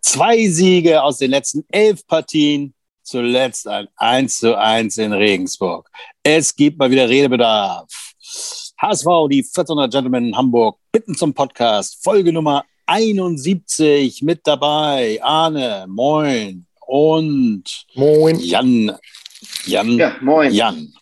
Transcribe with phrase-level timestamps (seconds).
[0.00, 5.88] Zwei Siege aus den letzten elf Partien, zuletzt ein 1 zu 1 in Regensburg.
[6.22, 7.88] Es gibt mal wieder Redebedarf.
[8.80, 15.18] HSV, die 1400 Gentlemen in Hamburg, bitten zum Podcast, Folge Nummer 71 mit dabei.
[15.22, 16.66] Arne, moin.
[16.86, 18.38] Und moin.
[18.38, 18.96] Jan.
[19.64, 19.98] Jan.
[19.98, 20.52] Ja, moin.
[20.52, 20.92] Jan.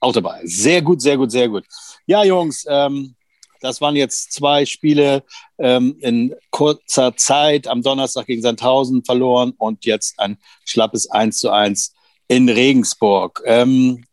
[0.00, 0.40] Auch dabei.
[0.44, 1.64] Sehr gut, sehr gut, sehr gut.
[2.06, 3.14] Ja, Jungs, ähm,
[3.60, 5.22] das waren jetzt zwei Spiele
[5.58, 7.68] ähm, in kurzer Zeit.
[7.68, 11.94] Am Donnerstag gegen Sandhausen verloren und jetzt ein schlappes 1 zu 1
[12.28, 13.42] in Regensburg.
[13.44, 14.04] Ähm,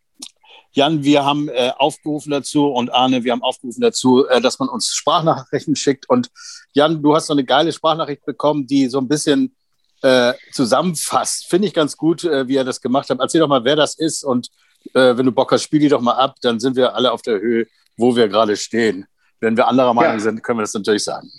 [0.72, 4.70] Jan, wir haben äh, aufgerufen dazu und Arne, wir haben aufgerufen dazu, äh, dass man
[4.70, 6.08] uns Sprachnachrichten schickt.
[6.08, 6.30] Und
[6.74, 9.56] Jan, du hast so eine geile Sprachnachricht bekommen, die so ein bisschen
[10.04, 11.48] äh, zusammenfasst.
[11.48, 13.20] Finde ich ganz gut, äh, wie er das gemacht hat.
[13.20, 14.50] Erzähl doch mal, wer das ist und
[14.94, 17.22] äh, wenn du Bock hast, spiel die doch mal ab, dann sind wir alle auf
[17.22, 19.08] der Höhe, wo wir gerade stehen.
[19.40, 20.20] Wenn wir anderer Meinung ja.
[20.20, 21.30] sind, können wir das natürlich sagen.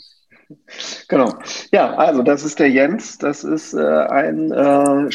[1.09, 1.35] Genau.
[1.73, 3.19] Ja, also das ist der Jens.
[3.19, 5.11] Das ist äh, ein äh,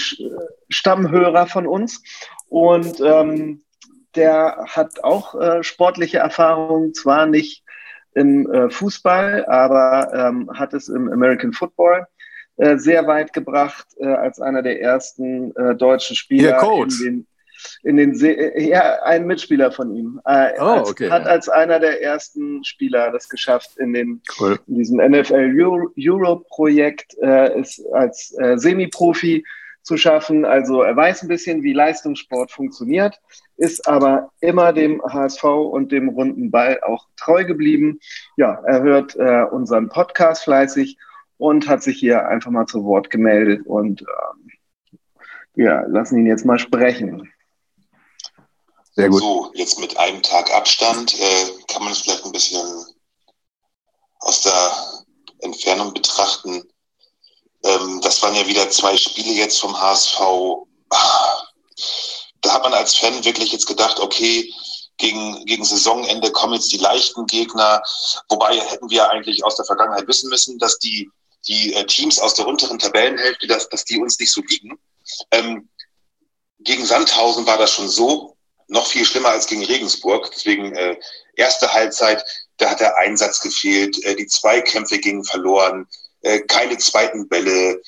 [0.69, 2.03] Stammhörer von uns.
[2.49, 3.63] Und ähm,
[4.15, 7.63] der hat auch äh, sportliche Erfahrungen, zwar nicht
[8.13, 12.05] im äh, Fußball, aber ähm, hat es im American Football
[12.57, 17.27] äh, sehr weit gebracht äh, als einer der ersten deutschen Spieler in den
[17.83, 20.21] in den See äh, ja, ein Mitspieler von ihm.
[20.25, 21.29] Äh, oh, als, okay, hat ja.
[21.29, 24.59] als einer der ersten Spieler das geschafft in, den, cool.
[24.67, 25.53] in diesem NFL
[25.97, 29.43] Europe-Projekt, äh, ist als äh, Semi-Profi
[29.83, 30.45] zu schaffen.
[30.45, 33.19] Also er weiß ein bisschen, wie Leistungssport funktioniert,
[33.57, 37.99] ist aber immer dem HSV und dem runden Ball auch treu geblieben.
[38.37, 40.97] Ja, er hört äh, unseren Podcast fleißig
[41.37, 44.49] und hat sich hier einfach mal zu Wort gemeldet und ähm,
[45.55, 47.32] ja, lassen ihn jetzt mal sprechen.
[48.95, 49.21] Sehr gut.
[49.21, 52.85] So, jetzt mit einem Tag Abstand äh, kann man es vielleicht ein bisschen
[54.19, 55.03] aus der
[55.39, 56.63] Entfernung betrachten.
[57.63, 60.19] Ähm, das waren ja wieder zwei Spiele jetzt vom HSV.
[62.41, 64.53] Da hat man als Fan wirklich jetzt gedacht, okay,
[64.97, 67.81] gegen, gegen Saisonende kommen jetzt die leichten Gegner.
[68.29, 71.09] Wobei hätten wir eigentlich aus der Vergangenheit wissen müssen, dass die,
[71.47, 74.77] die äh, Teams aus der unteren Tabellenhälfte, dass, dass die uns nicht so liegen.
[75.31, 75.67] Ähm,
[76.59, 78.32] gegen Sandhausen war das schon so,
[78.67, 80.29] noch viel schlimmer als gegen Regensburg.
[80.33, 80.97] Deswegen äh,
[81.35, 82.23] erste Halbzeit,
[82.57, 85.87] da hat der Einsatz gefehlt, äh, die Zweikämpfe gingen verloren,
[86.21, 87.81] äh, keine zweiten Bälle.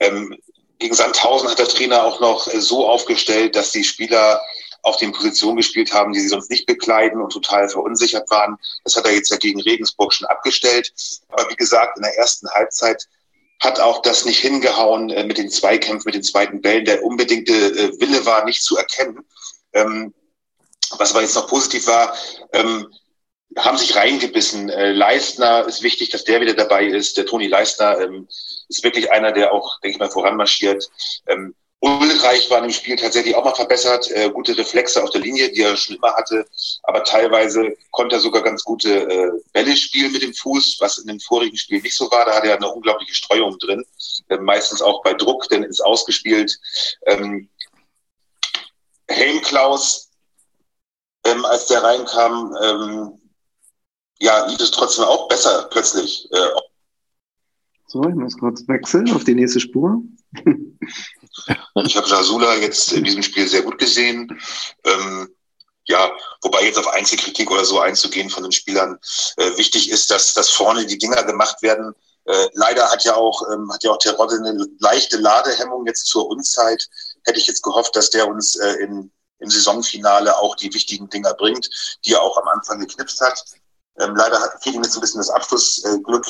[0.00, 0.36] Ähm,
[0.78, 4.40] gegen Sandhausen hat der Trainer auch noch äh, so aufgestellt, dass die Spieler
[4.82, 8.56] auf den Positionen gespielt haben, die sie sonst nicht bekleiden und total verunsichert waren.
[8.84, 10.92] Das hat er jetzt ja gegen Regensburg schon abgestellt.
[11.28, 13.08] Aber wie gesagt, in der ersten Halbzeit
[13.60, 16.84] hat auch das nicht hingehauen äh, mit den Zweikämpfen, mit den zweiten Bällen.
[16.84, 19.18] Der unbedingte äh, Wille war nicht zu erkennen.
[19.80, 20.14] Ähm,
[20.98, 22.14] was aber jetzt noch positiv war,
[22.52, 22.86] ähm,
[23.56, 24.68] haben sich reingebissen.
[24.68, 27.16] Äh, Leistner ist wichtig, dass der wieder dabei ist.
[27.16, 28.28] Der Toni Leistner ähm,
[28.68, 30.88] ist wirklich einer, der auch, denke ich mal, voranmarschiert.
[31.26, 35.52] Ähm, Ulreich war dem Spiel tatsächlich auch mal verbessert, äh, gute Reflexe auf der Linie,
[35.52, 36.44] die er schon immer hatte,
[36.82, 41.06] aber teilweise konnte er sogar ganz gute äh, Bälle spielen mit dem Fuß, was in
[41.06, 42.24] dem vorigen Spiel nicht so war.
[42.24, 43.84] Da hatte er eine unglaubliche Streuung drin,
[44.28, 46.58] äh, meistens auch bei Druck, denn ist ausgespielt.
[47.06, 47.48] Ähm,
[49.08, 50.10] Helmklaus
[51.24, 53.20] ähm, als der reinkam, ähm,
[54.20, 56.28] ja, lief es trotzdem auch besser plötzlich.
[56.32, 56.48] Äh,
[57.86, 60.02] so, ich muss kurz wechseln auf die nächste Spur.
[61.86, 64.38] ich habe Jasula jetzt in diesem Spiel sehr gut gesehen.
[64.84, 65.28] Ähm,
[65.86, 66.10] ja,
[66.42, 68.98] wobei jetzt auf Einzelkritik oder so einzugehen von den Spielern
[69.38, 71.94] äh, wichtig ist, dass, dass vorne die Dinger gemacht werden.
[72.26, 76.28] Äh, leider hat ja auch ähm, hat ja auch Terodde eine leichte Ladehemmung jetzt zur
[76.28, 76.86] Unzeit.
[77.28, 81.34] Hätte ich jetzt gehofft, dass der uns äh, in im Saisonfinale auch die wichtigen Dinger
[81.34, 81.68] bringt,
[82.04, 83.44] die er auch am Anfang geknipst hat.
[84.00, 86.26] Ähm, leider hat, fehlt ihm jetzt ein bisschen das Abschlussglück.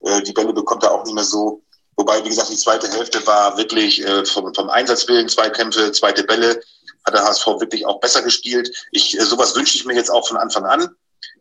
[0.00, 1.62] Äh, die Bälle bekommt er auch nicht mehr so.
[1.96, 6.24] Wobei, wie gesagt, die zweite Hälfte war wirklich äh, vom, vom Einsatzwillen, zwei Kämpfe, zweite
[6.24, 6.60] Bälle,
[7.04, 8.70] hat der HSV wirklich auch besser gespielt.
[8.92, 10.88] Ich, äh, sowas wünsche ich mir jetzt auch von Anfang an.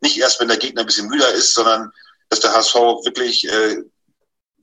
[0.01, 1.91] Nicht erst, wenn der Gegner ein bisschen müder ist, sondern
[2.29, 3.77] dass der HSV wirklich äh,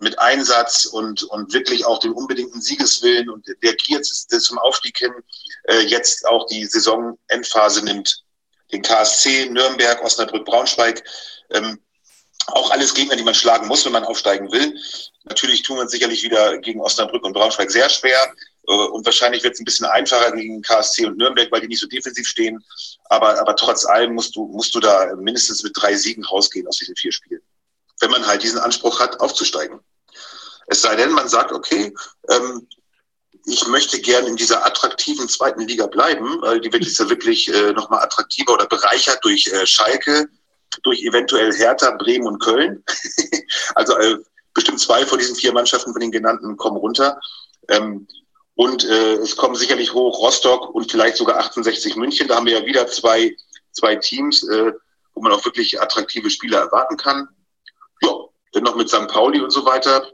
[0.00, 5.12] mit Einsatz und, und wirklich auch dem unbedingten Siegeswillen und der Gier zum Aufstieg hin
[5.64, 8.24] äh, jetzt auch die Saisonendphase nimmt.
[8.72, 11.02] Den KSC, Nürnberg, Osnabrück, Braunschweig,
[11.50, 11.80] ähm,
[12.48, 14.74] auch alles Gegner, die man schlagen muss, wenn man aufsteigen will.
[15.24, 18.32] Natürlich tun wir uns sicherlich wieder gegen Osnabrück und Braunschweig sehr schwer.
[18.68, 21.80] Äh, und wahrscheinlich wird es ein bisschen einfacher gegen KSC und Nürnberg, weil die nicht
[21.80, 22.62] so defensiv stehen.
[23.06, 26.78] Aber, aber trotz allem musst du, musst du da mindestens mit drei Siegen rausgehen aus
[26.78, 27.42] diesen vier Spielen
[28.00, 29.80] wenn man halt diesen Anspruch hat, aufzusteigen.
[30.68, 31.94] Es sei denn, man sagt, okay,
[32.28, 32.66] ähm,
[33.46, 37.52] ich möchte gern in dieser attraktiven zweiten Liga bleiben, weil die wird jetzt ja wirklich
[37.52, 40.28] äh, nochmal attraktiver oder bereichert durch äh, Schalke,
[40.82, 42.84] durch eventuell Hertha, Bremen und Köln.
[43.74, 44.18] also äh,
[44.52, 47.18] bestimmt zwei von diesen vier Mannschaften von den genannten kommen runter.
[47.68, 48.06] Ähm,
[48.54, 52.28] und äh, es kommen sicherlich hoch Rostock und vielleicht sogar 1860 München.
[52.28, 53.34] Da haben wir ja wieder zwei,
[53.72, 54.72] zwei Teams, äh,
[55.14, 57.28] wo man auch wirklich attraktive Spieler erwarten kann.
[58.02, 58.10] Ja,
[58.52, 59.06] dann noch mit St.
[59.08, 60.10] Pauli und so weiter.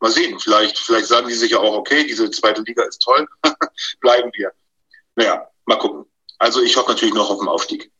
[0.00, 3.26] Mal sehen, vielleicht, vielleicht sagen die sich ja auch, okay, diese zweite Liga ist toll,
[4.00, 4.52] bleiben wir.
[5.14, 6.04] Naja, mal gucken.
[6.38, 7.90] Also ich hoffe natürlich noch auf den Aufstieg.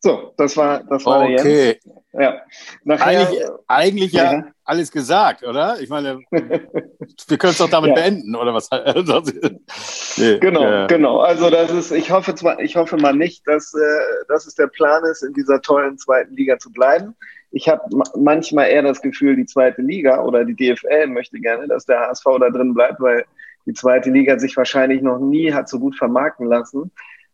[0.00, 1.36] So, das war, das war okay.
[1.36, 1.84] der Jens.
[2.12, 2.42] Ja.
[2.84, 5.80] Nachher, eigentlich, eigentlich ja, ja, alles gesagt, oder?
[5.80, 7.94] Ich meine, wir können es doch damit ja.
[7.94, 8.70] beenden, oder was?
[10.16, 11.18] nee, genau, äh, genau.
[11.18, 14.68] Also das ist, ich hoffe zwar, ich hoffe mal nicht, dass, äh, dass es der
[14.68, 17.16] Plan ist, in dieser tollen zweiten Liga zu bleiben.
[17.50, 17.82] Ich habe
[18.16, 22.24] manchmal eher das Gefühl, die zweite Liga oder die DFL möchte gerne, dass der HSV
[22.40, 23.24] da drin bleibt, weil
[23.66, 26.90] die zweite Liga sich wahrscheinlich noch nie hat so gut vermarkten lassen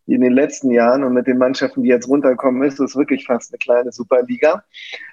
[0.06, 1.04] wie in den letzten Jahren.
[1.04, 4.64] Und mit den Mannschaften, die jetzt runterkommen, ist es wirklich fast eine kleine Superliga.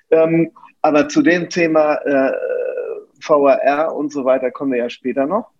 [0.10, 0.52] Ähm,
[0.82, 2.32] aber zu dem Thema äh,
[3.22, 5.52] VAR und so weiter kommen wir ja später noch.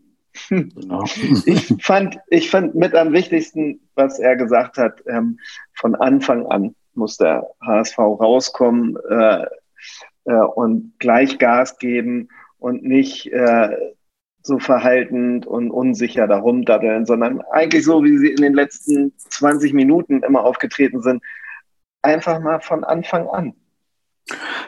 [0.50, 1.04] Genau.
[1.46, 5.40] ich, fand, ich fand mit am wichtigsten, was er gesagt hat, ähm,
[5.74, 9.46] von Anfang an muss der HSV rauskommen äh,
[10.26, 12.30] äh, und gleich Gas geben
[12.60, 13.70] und nicht äh,
[14.44, 19.74] so verhaltend und unsicher darum daddeln, sondern eigentlich so, wie sie in den letzten 20
[19.74, 21.24] Minuten immer aufgetreten sind,
[22.02, 23.54] einfach mal von Anfang an.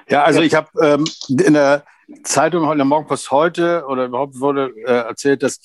[0.09, 1.85] Ja, also ich habe ähm, in der
[2.23, 5.59] Zeitung, in der Morgenpost heute oder überhaupt wurde äh, erzählt, dass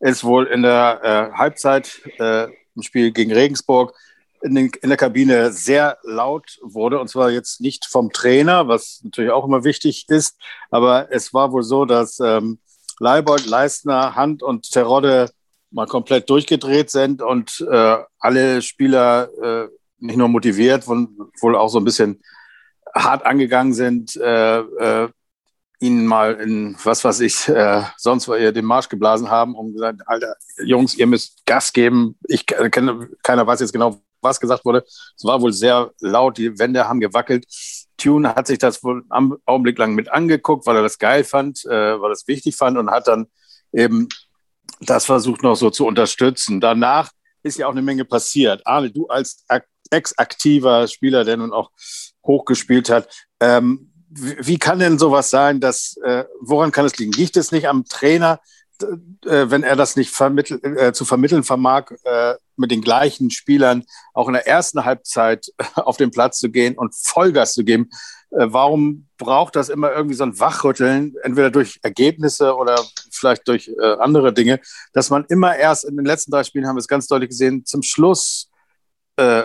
[0.00, 3.94] es wohl in der äh, Halbzeit äh, im Spiel gegen Regensburg
[4.44, 7.00] in, den, in, der Kabine sehr laut wurde.
[7.00, 10.36] Und zwar jetzt nicht vom Trainer, was natürlich auch immer wichtig ist,
[10.70, 12.58] aber es war wohl so, dass ähm,
[13.00, 15.30] Leibold, Leistner, Hand und Terodde
[15.70, 19.68] mal komplett durchgedreht sind und äh, alle Spieler äh,
[19.98, 22.22] nicht nur motiviert, wohl auch so ein bisschen
[22.94, 25.08] hart angegangen sind, äh, äh,
[25.80, 29.72] ihnen mal in, was weiß ich, äh, sonst wo ihr den Marsch geblasen haben und
[29.72, 32.16] gesagt, Alter, Jungs, ihr müsst Gas geben.
[32.28, 34.84] Ich kenne, keiner weiß jetzt genau, was gesagt wurde.
[34.86, 37.46] Es war wohl sehr laut, die Wände haben gewackelt.
[37.96, 41.64] Tune hat sich das wohl einen Augenblick lang mit angeguckt, weil er das geil fand,
[41.66, 43.26] äh, weil er es wichtig fand und hat dann
[43.72, 44.08] eben
[44.80, 46.60] das versucht noch so zu unterstützen.
[46.60, 47.10] Danach
[47.42, 48.66] ist ja auch eine Menge passiert.
[48.66, 49.44] Arne, du als
[49.90, 51.70] ex-aktiver Spieler, der nun auch
[52.26, 53.08] hochgespielt hat,
[53.40, 57.12] ähm, wie kann denn sowas sein, dass, äh, woran kann es liegen?
[57.12, 58.40] Liegt es nicht am Trainer,
[58.80, 63.84] äh, wenn er das nicht vermittel, äh, zu vermitteln vermag, äh, mit den gleichen Spielern
[64.12, 67.90] auch in der ersten Halbzeit auf den Platz zu gehen und Vollgas zu geben.
[68.30, 72.80] Äh, warum braucht das immer irgendwie so ein Wachrütteln, entweder durch Ergebnisse oder
[73.10, 74.60] vielleicht durch äh, andere Dinge,
[74.92, 77.64] dass man immer erst in den letzten drei Spielen, haben wir es ganz deutlich gesehen,
[77.64, 78.50] zum Schluss
[79.16, 79.44] äh,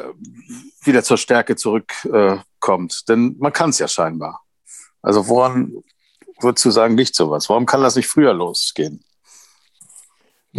[0.84, 3.08] wieder zur Stärke zurückkommt.
[3.08, 4.42] Denn man kann es ja scheinbar.
[5.02, 5.84] Also woran
[6.42, 7.50] würdest du sagen, liegt sowas?
[7.50, 9.04] Warum kann das nicht früher losgehen?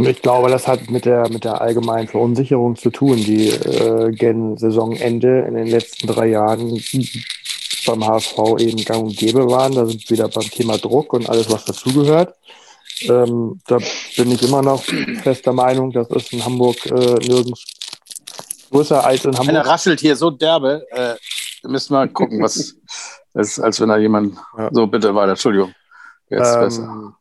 [0.07, 4.57] Ich glaube, das hat mit der, mit der allgemeinen Verunsicherung zu tun, die äh, gen
[4.57, 6.83] Saisonende in den letzten drei Jahren
[7.87, 9.75] beim HSV eben gang und gäbe waren.
[9.75, 12.35] Da sind wir wieder beim Thema Druck und alles, was dazugehört.
[13.03, 13.79] Ähm, da
[14.17, 14.83] bin ich immer noch
[15.23, 17.65] fester Meinung, das ist in Hamburg äh, nirgends
[18.71, 19.49] größer als in Hamburg.
[19.49, 20.87] Einer raschelt hier so derbe.
[20.91, 21.15] Äh,
[21.67, 22.77] müssen wir gucken, was
[23.35, 24.37] ist, als wenn da jemand.
[24.57, 24.69] Ja.
[24.73, 25.75] So, bitte weiter, Entschuldigung.
[26.29, 27.15] Jetzt ähm, besser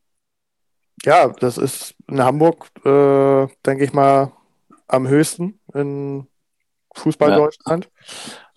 [1.05, 4.31] ja, das ist in Hamburg, äh, denke ich mal,
[4.87, 6.27] am höchsten in
[6.95, 7.35] Fußball ja.
[7.35, 7.89] Deutschland.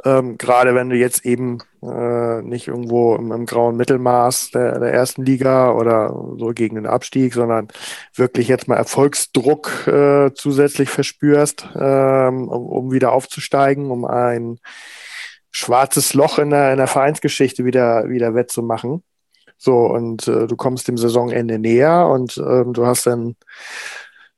[0.05, 4.93] Ähm, Gerade wenn du jetzt eben äh, nicht irgendwo im, im, grauen Mittelmaß der, der,
[4.93, 7.69] ersten Liga oder so gegen den Abstieg, sondern
[8.14, 14.59] wirklich jetzt mal Erfolgsdruck äh, zusätzlich verspürst, ähm, um, um, wieder aufzusteigen, um ein
[15.50, 19.05] schwarzes Loch in der, in der Vereinsgeschichte wieder, wieder wettzumachen.
[19.64, 23.37] So, und äh, du kommst dem Saisonende näher und ähm, du hast dann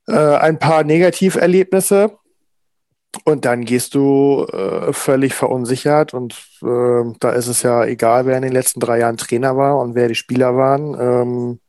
[0.07, 2.19] äh, ein paar Negativerlebnisse
[3.25, 8.37] und dann gehst du äh, völlig verunsichert und äh, da ist es ja egal, wer
[8.37, 10.95] in den letzten drei Jahren Trainer war und wer die Spieler waren.
[11.01, 11.61] Ähm,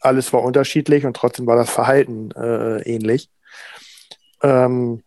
[0.00, 3.30] alles war unterschiedlich und trotzdem war das Verhalten äh, ähnlich.
[4.42, 5.02] Ähm,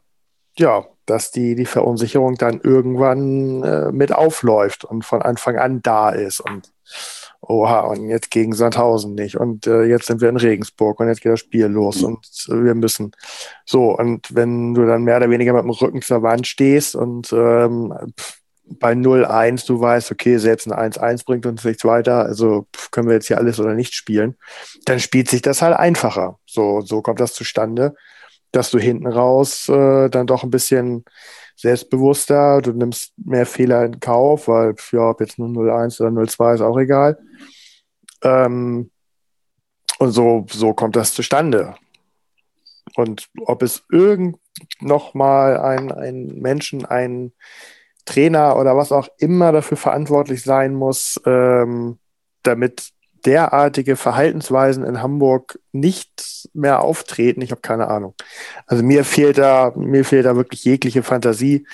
[0.57, 6.10] ja, dass die, die Verunsicherung dann irgendwann äh, mit aufläuft und von Anfang an da
[6.10, 6.39] ist.
[6.39, 6.72] Und
[7.41, 9.36] oha, und jetzt gegen Sandhausen nicht.
[9.36, 12.63] Und äh, jetzt sind wir in Regensburg und jetzt geht das Spiel los und äh,
[12.63, 13.12] wir müssen.
[13.65, 17.32] So, und wenn du dann mehr oder weniger mit dem Rücken zur Wand stehst und
[17.34, 17.94] ähm,
[18.70, 23.08] bei 0-1 du weißt, okay, selbst ein 1-1 bringt uns nichts weiter, also pff, können
[23.08, 24.36] wir jetzt hier alles oder nicht spielen,
[24.86, 26.39] dann spielt sich das halt einfacher.
[26.46, 27.96] So, so kommt das zustande,
[28.51, 31.06] dass du hinten raus äh, dann doch ein bisschen
[31.57, 36.55] selbstbewusster, du nimmst mehr Fehler in Kauf, weil ja, ob jetzt nur 0-1 oder 0-2
[36.55, 37.17] ist auch egal.
[38.23, 38.91] Ähm,
[39.97, 41.75] und so, so kommt das zustande.
[42.95, 44.37] Und ob es irgend
[44.79, 47.33] noch mal ein, ein Menschen, ein
[48.05, 51.97] Trainer oder was auch immer dafür verantwortlich sein muss, ähm,
[52.43, 52.91] damit
[53.25, 57.41] derartige Verhaltensweisen in Hamburg nicht mehr auftreten.
[57.41, 58.15] Ich habe keine Ahnung.
[58.65, 61.65] Also mir fehlt da, mir fehlt da wirklich jegliche Fantasie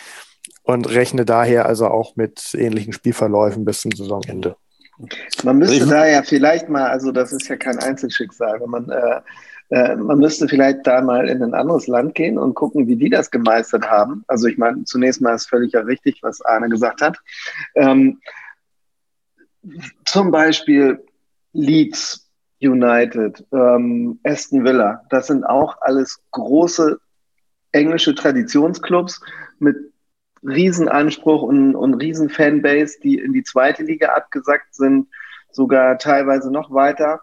[0.63, 4.55] und rechne daher also auch mit ähnlichen Spielverläufen bis zum Saisonende.
[5.43, 9.21] Man müsste da ja vielleicht mal, also das ist ja kein Einzelschicksal, wenn man äh,
[9.73, 13.09] äh, man müsste vielleicht da mal in ein anderes Land gehen und gucken, wie die
[13.09, 14.23] das gemeistert haben.
[14.27, 17.17] Also ich meine, zunächst mal ist völlig ja richtig, was Arne gesagt hat.
[17.75, 18.19] Ähm,
[20.05, 21.03] zum Beispiel
[21.53, 22.29] Leeds
[22.59, 26.99] United, ähm, Aston Villa, das sind auch alles große
[27.71, 29.21] englische Traditionsclubs
[29.59, 29.75] mit
[30.43, 35.07] Riesenanspruch und, und riesen Fanbase, die in die zweite Liga abgesackt sind,
[35.51, 37.21] sogar teilweise noch weiter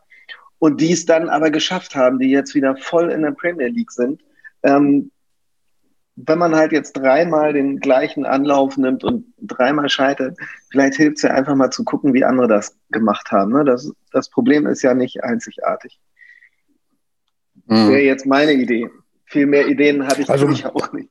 [0.59, 3.91] und die es dann aber geschafft haben, die jetzt wieder voll in der Premier League
[3.93, 4.23] sind.
[4.63, 5.11] Ähm,
[6.27, 10.37] wenn man halt jetzt dreimal den gleichen Anlauf nimmt und dreimal scheitert,
[10.71, 13.53] vielleicht hilft es ja einfach mal zu gucken, wie andere das gemacht haben.
[13.53, 13.65] Ne?
[13.65, 16.01] Das, das Problem ist ja nicht einzigartig.
[17.67, 17.89] Mhm.
[17.89, 18.89] Wäre jetzt meine Idee.
[19.27, 21.09] Viel mehr Ideen hatte ich also, auch nicht.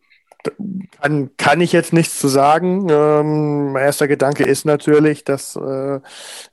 [1.02, 2.88] Kann, kann ich jetzt nichts zu sagen.
[2.90, 6.00] Ähm, mein erster Gedanke ist natürlich, dass äh,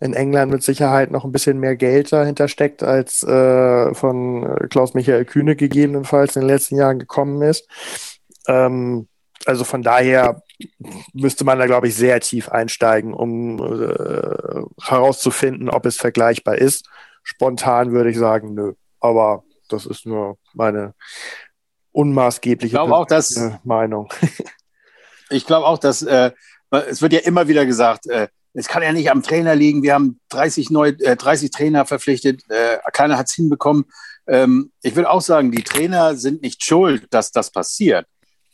[0.01, 5.25] in England mit Sicherheit noch ein bisschen mehr Geld dahinter steckt, als äh, von Klaus-Michael
[5.25, 7.69] Kühne gegebenenfalls in den letzten Jahren gekommen ist.
[8.49, 9.09] Ähm,
[9.45, 10.43] also von daher
[11.13, 16.89] müsste man da, glaube ich, sehr tief einsteigen, um äh, herauszufinden, ob es vergleichbar ist.
[17.23, 18.73] Spontan würde ich sagen, nö.
[19.01, 20.95] Aber das ist nur meine
[21.93, 24.09] unmaßgebliche auch, dass, Meinung.
[25.31, 26.33] ich glaube auch, dass äh,
[26.71, 29.83] es wird ja immer wieder gesagt, äh, es kann ja nicht am Trainer liegen.
[29.83, 33.85] Wir haben 30, neu, äh, 30 Trainer verpflichtet, äh, keiner hat es hinbekommen.
[34.27, 38.07] Ähm, ich will auch sagen, die Trainer sind nicht schuld, dass das passiert.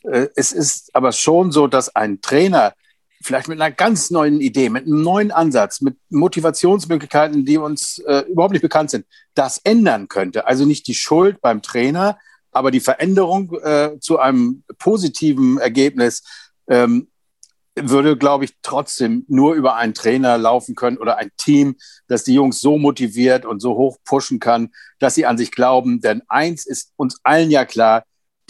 [0.03, 2.73] Äh, es ist aber schon so, dass ein Trainer
[3.23, 8.19] vielleicht mit einer ganz neuen Idee, mit einem neuen Ansatz, mit Motivationsmöglichkeiten, die uns äh,
[8.29, 10.45] überhaupt nicht bekannt sind, das ändern könnte.
[10.45, 12.17] Also nicht die Schuld beim Trainer,
[12.51, 16.23] aber die Veränderung äh, zu einem positiven Ergebnis
[16.67, 17.07] ähm,
[17.75, 21.75] würde, glaube ich, trotzdem nur über einen Trainer laufen können oder ein Team,
[22.07, 24.69] das die Jungs so motiviert und so hoch pushen kann,
[24.99, 25.99] dass sie an sich glauben.
[25.99, 28.03] Denn eins ist uns allen ja klar,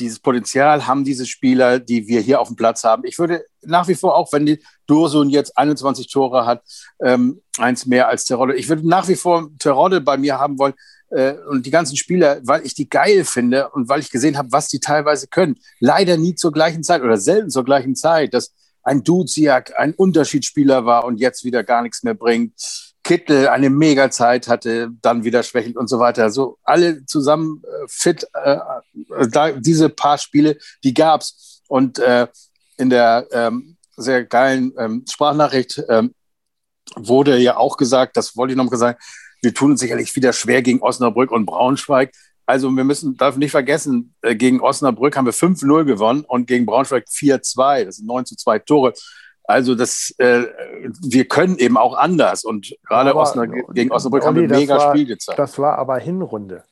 [0.03, 3.03] dieses Potenzial haben diese Spieler, die wir hier auf dem Platz haben.
[3.05, 6.61] Ich würde nach wie vor, auch wenn die Dursun jetzt 21 Tore hat,
[7.01, 10.73] ähm, eins mehr als Terodde, ich würde nach wie vor Terodde bei mir haben wollen,
[11.13, 14.51] äh, und die ganzen Spieler, weil ich die geil finde und weil ich gesehen habe,
[14.51, 15.59] was die teilweise können.
[15.79, 20.85] Leider nie zur gleichen Zeit oder selten zur gleichen Zeit, dass ein Duziak ein Unterschiedsspieler
[20.85, 22.92] war und jetzt wieder gar nichts mehr bringt.
[23.03, 26.29] Kittel eine mega Zeit hatte, dann wieder schwächend und so weiter.
[26.29, 28.57] So alle zusammen äh, fit, äh,
[29.29, 31.61] da, diese paar Spiele, die gab's.
[31.67, 32.27] Und äh,
[32.77, 36.13] in der ähm, sehr geilen ähm, Sprachnachricht ähm,
[36.95, 38.97] wurde ja auch gesagt, das wollte ich noch mal sagen,
[39.41, 42.13] wir tun uns sicherlich wieder schwer gegen Osnabrück und Braunschweig.
[42.45, 46.65] Also wir müssen, darf nicht vergessen, äh, gegen Osnabrück haben wir 5-0 gewonnen und gegen
[46.65, 47.85] Braunschweig 4-2.
[47.85, 48.93] Das sind 9 zu 2 Tore.
[49.45, 50.45] Also das, äh,
[51.01, 52.43] wir können eben auch anders.
[52.43, 55.37] Und gerade Osna gegen Osnabrück Olli, haben wir ein mega war, Spiel gezeigt.
[55.37, 56.63] Das war aber Hinrunde.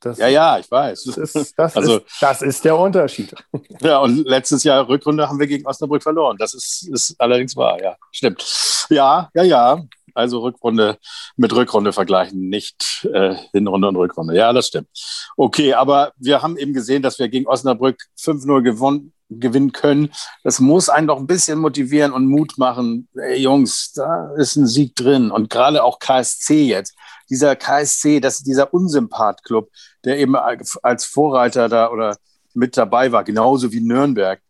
[0.00, 1.04] Das, ja, ja, ich weiß.
[1.04, 3.34] Das ist, das, also, ist, das ist der Unterschied.
[3.80, 6.36] Ja, und letztes Jahr Rückrunde haben wir gegen Osnabrück verloren.
[6.38, 7.96] Das ist, ist allerdings wahr, ja.
[8.12, 8.86] Stimmt.
[8.90, 9.82] Ja, ja, ja.
[10.14, 10.98] Also Rückrunde
[11.36, 14.36] mit Rückrunde vergleichen, nicht äh, Hinrunde und Rückrunde.
[14.36, 14.88] Ja, das stimmt.
[15.36, 20.10] Okay, aber wir haben eben gesehen, dass wir gegen Osnabrück 5-0 gewonnen gewinnen können.
[20.42, 23.08] Das muss einen doch ein bisschen motivieren und Mut machen.
[23.14, 25.30] Ey, Jungs, da ist ein Sieg drin.
[25.30, 26.94] Und gerade auch KSC jetzt.
[27.30, 29.70] Dieser KSC, das dieser Unsympath-Club,
[30.04, 32.16] der eben als Vorreiter da oder
[32.52, 34.40] mit dabei war, genauso wie Nürnberg,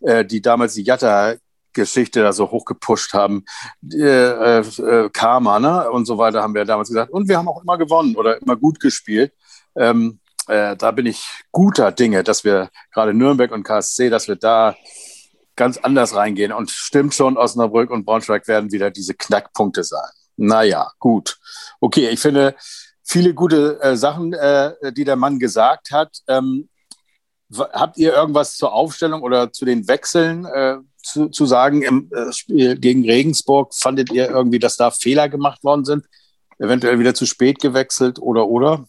[0.00, 1.34] äh, die damals die Jatta
[1.72, 3.44] Geschichte da so hochgepusht haben.
[3.92, 5.90] Äh, äh, Karma, ne?
[5.90, 7.10] Und so weiter haben wir damals gesagt.
[7.10, 9.32] Und wir haben auch immer gewonnen oder immer gut gespielt.
[9.74, 14.36] Ähm, äh, da bin ich guter Dinge, dass wir gerade Nürnberg und KSC, dass wir
[14.36, 14.74] da
[15.56, 16.52] ganz anders reingehen.
[16.52, 20.10] Und stimmt schon, Osnabrück und Braunschweig werden wieder diese Knackpunkte sein.
[20.36, 21.38] Naja, gut.
[21.80, 22.54] Okay, ich finde
[23.04, 26.18] viele gute äh, Sachen, äh, die der Mann gesagt hat.
[26.26, 26.68] Ähm,
[27.54, 32.32] habt ihr irgendwas zur Aufstellung oder zu den Wechseln äh, zu, zu sagen, im äh,
[32.32, 36.06] Spiel gegen Regensburg fandet ihr irgendwie, dass da Fehler gemacht worden sind?
[36.58, 38.84] Eventuell wieder zu spät gewechselt oder oder?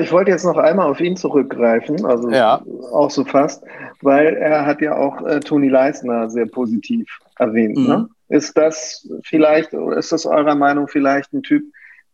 [0.00, 2.62] Ich wollte jetzt noch einmal auf ihn zurückgreifen, also ja.
[2.92, 3.64] auch so fast,
[4.02, 7.76] weil er hat ja auch äh, Toni Leisner sehr positiv erwähnt.
[7.76, 7.82] Ne?
[7.82, 7.88] Mhm.
[7.88, 8.08] Ne?
[8.28, 11.64] Ist das vielleicht, ist das eurer Meinung vielleicht ein Typ,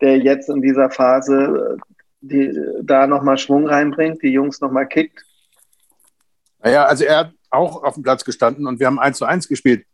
[0.00, 1.78] der jetzt in dieser Phase
[2.20, 5.24] die, da nochmal Schwung reinbringt, die Jungs nochmal kickt?
[6.62, 9.48] Naja, also er hat auch auf dem Platz gestanden und wir haben 1 zu 1
[9.48, 9.86] gespielt.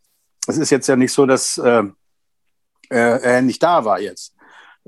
[0.47, 1.83] Es ist jetzt ja nicht so, dass äh,
[2.89, 4.35] er nicht da war jetzt.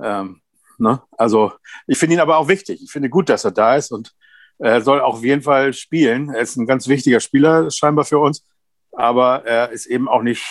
[0.03, 0.41] Ähm,
[0.79, 1.03] ne?
[1.17, 1.53] Also
[1.87, 2.83] ich finde ihn aber auch wichtig.
[2.83, 4.15] Ich finde gut, dass er da ist und
[4.59, 6.31] er soll auch auf jeden Fall spielen.
[6.31, 8.45] Er ist ein ganz wichtiger Spieler scheinbar für uns,
[8.93, 10.45] aber er ist eben auch nicht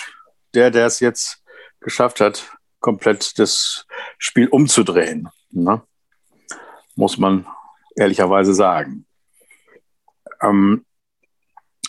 [0.53, 1.43] der, der es jetzt
[1.79, 3.85] geschafft hat, komplett das
[4.17, 5.29] Spiel umzudrehen.
[5.51, 5.81] Ne?
[6.95, 7.47] Muss man
[7.95, 9.05] ehrlicherweise sagen.
[10.41, 10.85] Ähm,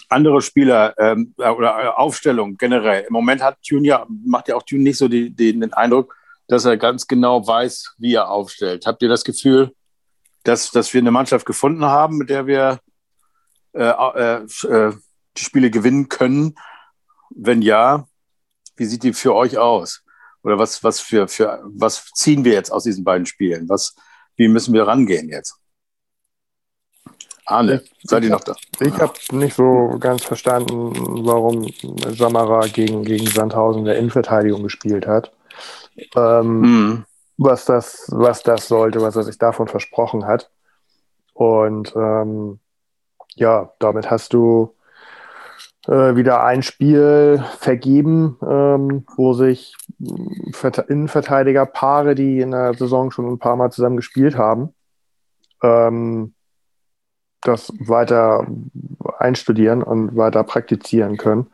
[0.08, 3.04] andere Spieler ähm, oder Aufstellung generell.
[3.08, 6.16] Im Moment hat Tune ja, macht ja auch Tune nicht so die, die, den Eindruck,
[6.46, 8.86] dass er ganz genau weiß, wie er aufstellt.
[8.86, 9.72] Habt ihr das Gefühl,
[10.42, 12.80] dass, dass wir eine Mannschaft gefunden haben, mit der wir
[13.72, 14.92] äh, äh, äh,
[15.36, 16.54] die Spiele gewinnen können?
[17.30, 18.06] Wenn ja,
[18.76, 20.02] wie sieht die für euch aus?
[20.42, 23.68] Oder was, was, für, für, was ziehen wir jetzt aus diesen beiden Spielen?
[23.68, 23.94] Was,
[24.36, 25.56] wie müssen wir rangehen jetzt?
[27.46, 28.56] Arne, seid ihr noch da?
[28.80, 30.92] Ich habe nicht so ganz verstanden,
[31.26, 31.70] warum
[32.10, 35.32] Samara gegen, gegen Sandhausen der Innenverteidigung gespielt hat.
[36.16, 37.04] Ähm, mhm.
[37.36, 40.50] was, das, was das sollte, was er sich davon versprochen hat.
[41.32, 42.58] Und ähm,
[43.34, 44.74] ja, damit hast du
[45.86, 53.38] äh, wieder ein Spiel vergeben, ähm, wo sich Innenverteidiger-Paare, die in der Saison schon ein
[53.38, 54.74] paar Mal zusammen gespielt haben,
[55.62, 56.34] ähm,
[57.42, 58.46] das weiter
[59.18, 61.48] einstudieren und weiter praktizieren können.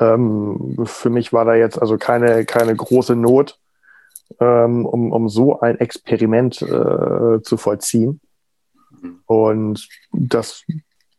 [0.00, 3.58] Ähm, für mich war da jetzt also keine, keine große Not,
[4.40, 8.20] ähm, um, um so ein Experiment äh, zu vollziehen.
[9.26, 10.64] Und das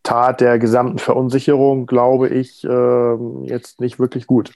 [0.03, 4.53] tat der gesamten Verunsicherung, glaube ich, äh, jetzt nicht wirklich gut.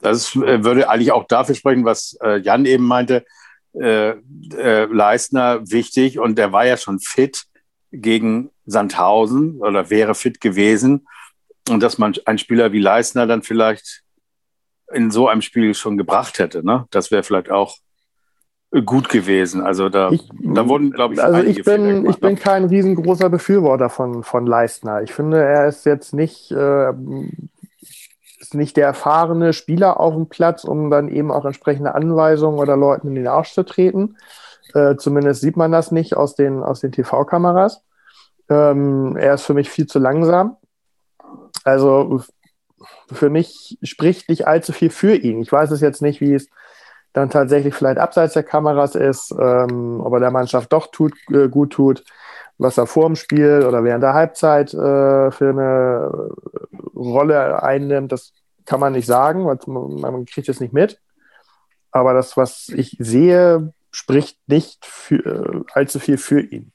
[0.00, 3.24] Das äh, würde eigentlich auch dafür sprechen, was äh, Jan eben meinte.
[3.74, 4.14] Äh,
[4.56, 7.44] äh, Leistner wichtig und der war ja schon fit
[7.92, 11.06] gegen Sandhausen oder wäre fit gewesen.
[11.68, 14.02] Und dass man einen Spieler wie Leistner dann vielleicht
[14.92, 16.86] in so einem Spiel schon gebracht hätte, ne?
[16.90, 17.76] das wäre vielleicht auch
[18.84, 19.62] gut gewesen.
[19.62, 23.88] Also da, ich, da wurden, glaube ich, also ich bin, ich bin kein riesengroßer Befürworter
[23.88, 25.02] von, von Leistner.
[25.02, 26.92] Ich finde, er ist jetzt nicht, äh,
[28.40, 32.76] ist nicht der erfahrene Spieler auf dem Platz, um dann eben auch entsprechende Anweisungen oder
[32.76, 34.16] Leuten in den Arsch zu treten.
[34.74, 37.82] Äh, zumindest sieht man das nicht aus den, aus den TV-Kameras.
[38.50, 40.56] Ähm, er ist für mich viel zu langsam.
[41.64, 42.22] Also
[43.12, 45.40] für mich spricht nicht allzu viel für ihn.
[45.40, 46.48] Ich weiß es jetzt nicht, wie es
[47.12, 51.48] dann tatsächlich vielleicht abseits der Kameras ist, ähm, ob er der Mannschaft doch tut, äh,
[51.48, 52.04] gut tut,
[52.58, 56.30] was er vor dem Spiel oder während der Halbzeit äh, für eine
[56.94, 58.12] Rolle einnimmt.
[58.12, 58.32] Das
[58.66, 61.00] kann man nicht sagen, weil man, kriegt es nicht mit.
[61.90, 66.72] Aber das, was ich sehe, spricht nicht für, äh, allzu viel für ihn.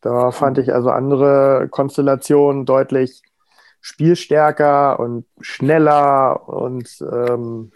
[0.00, 3.22] Da fand ich also andere Konstellationen deutlich
[3.86, 7.70] spielstärker und schneller und ähm,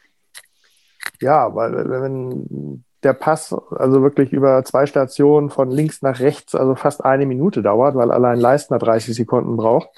[1.21, 6.75] ja, weil wenn der Pass also wirklich über zwei Stationen von links nach rechts, also
[6.75, 9.89] fast eine Minute dauert, weil allein Leistner 30 Sekunden braucht,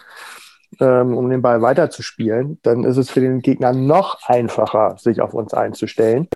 [0.81, 5.33] ähm, um den Ball weiterzuspielen, dann ist es für den Gegner noch einfacher, sich auf
[5.33, 6.29] uns einzustellen.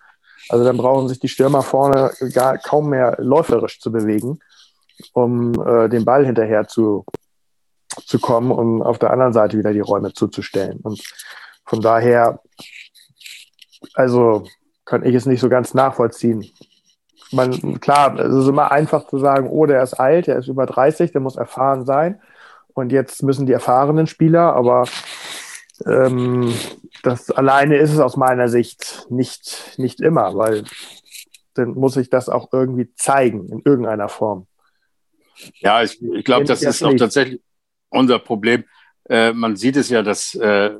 [0.49, 4.39] Also dann brauchen sich die Stürmer vorne gar kaum mehr läuferisch zu bewegen,
[5.13, 7.05] um äh, den Ball hinterher zu,
[8.05, 10.81] zu kommen und auf der anderen Seite wieder die Räume zuzustellen.
[10.83, 11.03] Und
[11.65, 12.41] von daher,
[13.95, 14.47] also
[14.85, 16.51] kann ich es nicht so ganz nachvollziehen.
[17.33, 20.65] Man, klar, es ist immer einfach zu sagen, oh, der ist alt, der ist über
[20.65, 22.21] 30, der muss erfahren sein.
[22.73, 24.87] Und jetzt müssen die erfahrenen Spieler, aber
[25.87, 26.55] ähm,
[27.03, 30.65] das alleine ist es aus meiner Sicht nicht, nicht immer, weil
[31.55, 34.47] dann muss ich das auch irgendwie zeigen in irgendeiner Form.
[35.59, 37.41] Ja, ich, ich glaube, das ist auch tatsächlich
[37.91, 38.65] unser Problem.
[39.09, 40.71] Äh, man sieht es ja, dass äh,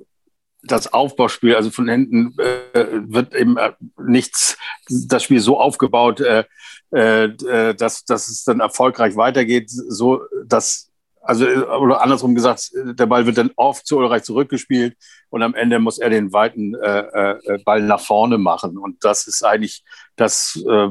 [0.63, 6.45] das Aufbauspiel, also von hinten äh, wird eben äh, nichts, das Spiel so aufgebaut, äh,
[6.91, 10.91] äh, dass, dass es dann erfolgreich weitergeht, so dass
[11.27, 14.97] also, oder andersrum gesagt, der Ball wird dann oft zu Ulreich zurückgespielt
[15.29, 18.79] und am Ende muss er den weiten äh, äh, Ball nach vorne machen.
[18.79, 19.85] Und das ist eigentlich
[20.17, 20.89] das, äh,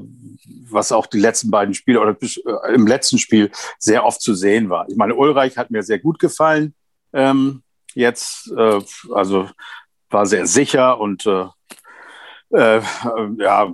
[0.69, 4.69] was auch die letzten beiden Spiele oder äh, im letzten Spiel sehr oft zu sehen
[4.69, 4.87] war.
[4.89, 6.75] Ich meine, Ulreich hat mir sehr gut gefallen.
[7.13, 8.81] Ähm, jetzt, äh,
[9.13, 9.49] also
[10.09, 11.27] war sehr sicher und
[12.55, 12.81] äh,
[13.37, 13.73] ja,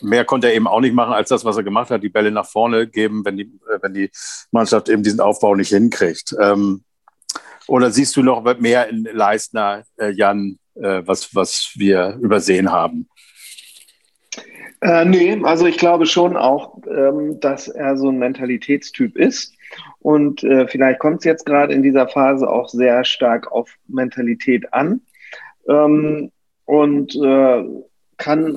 [0.00, 2.30] mehr konnte er eben auch nicht machen als das, was er gemacht hat, die Bälle
[2.30, 4.10] nach vorne geben, wenn die, äh, wenn die
[4.50, 6.34] Mannschaft eben diesen Aufbau nicht hinkriegt.
[6.40, 6.82] Ähm,
[7.66, 13.08] oder siehst du noch mehr in Leistner, äh, Jan, äh, was, was wir übersehen haben?
[14.80, 19.54] Äh, nee, also ich glaube schon auch, ähm, dass er so ein Mentalitätstyp ist.
[20.00, 24.72] Und äh, vielleicht kommt es jetzt gerade in dieser Phase auch sehr stark auf Mentalität
[24.72, 25.02] an.
[25.68, 26.32] Ähm,
[26.64, 27.64] und äh,
[28.22, 28.56] kann,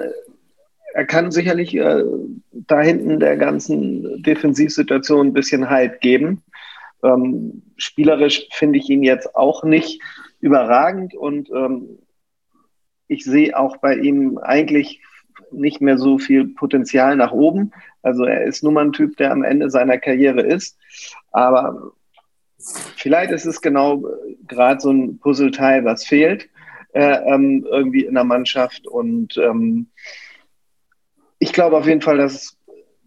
[0.93, 2.03] er kann sicherlich äh,
[2.51, 6.43] da hinten der ganzen Defensivsituation ein bisschen Halt geben.
[7.03, 10.01] Ähm, spielerisch finde ich ihn jetzt auch nicht
[10.39, 11.97] überragend und ähm,
[13.07, 15.01] ich sehe auch bei ihm eigentlich
[15.51, 17.71] nicht mehr so viel Potenzial nach oben.
[18.03, 20.77] Also er ist nun mal ein Typ, der am Ende seiner Karriere ist.
[21.31, 21.91] Aber
[22.95, 24.03] vielleicht ist es genau
[24.47, 26.47] gerade so ein Puzzleteil, was fehlt äh,
[26.95, 28.87] ähm, irgendwie in der Mannschaft.
[28.87, 29.87] Und ähm,
[31.39, 32.57] ich glaube auf jeden Fall, dass,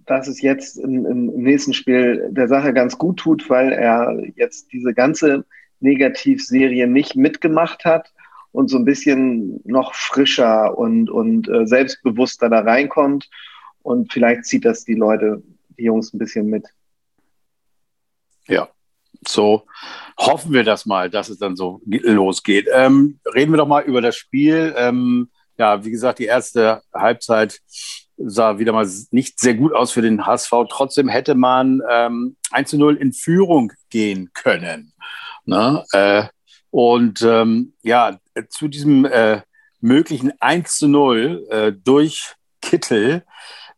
[0.07, 4.72] dass es jetzt im, im nächsten Spiel der Sache ganz gut tut, weil er jetzt
[4.72, 5.44] diese ganze
[5.81, 8.12] Negativserie nicht mitgemacht hat
[8.53, 13.29] und so ein bisschen noch frischer und, und äh, selbstbewusster da reinkommt.
[13.83, 15.42] Und vielleicht zieht das die Leute,
[15.79, 16.66] die Jungs ein bisschen mit.
[18.48, 18.68] Ja,
[19.27, 19.64] so
[20.18, 22.68] hoffen wir das mal, dass es dann so losgeht.
[22.73, 24.75] Ähm, reden wir doch mal über das Spiel.
[24.77, 27.61] Ähm, ja, wie gesagt, die erste Halbzeit
[28.16, 30.53] sah wieder mal nicht sehr gut aus für den HSV.
[30.68, 34.92] Trotzdem hätte man ähm, 1 zu 0 in Führung gehen können.
[35.44, 35.85] Ne?
[35.92, 36.25] Äh,
[36.71, 38.18] und ähm, ja,
[38.51, 39.40] zu diesem äh,
[39.81, 43.25] möglichen 1 zu 0 äh, durch Kittel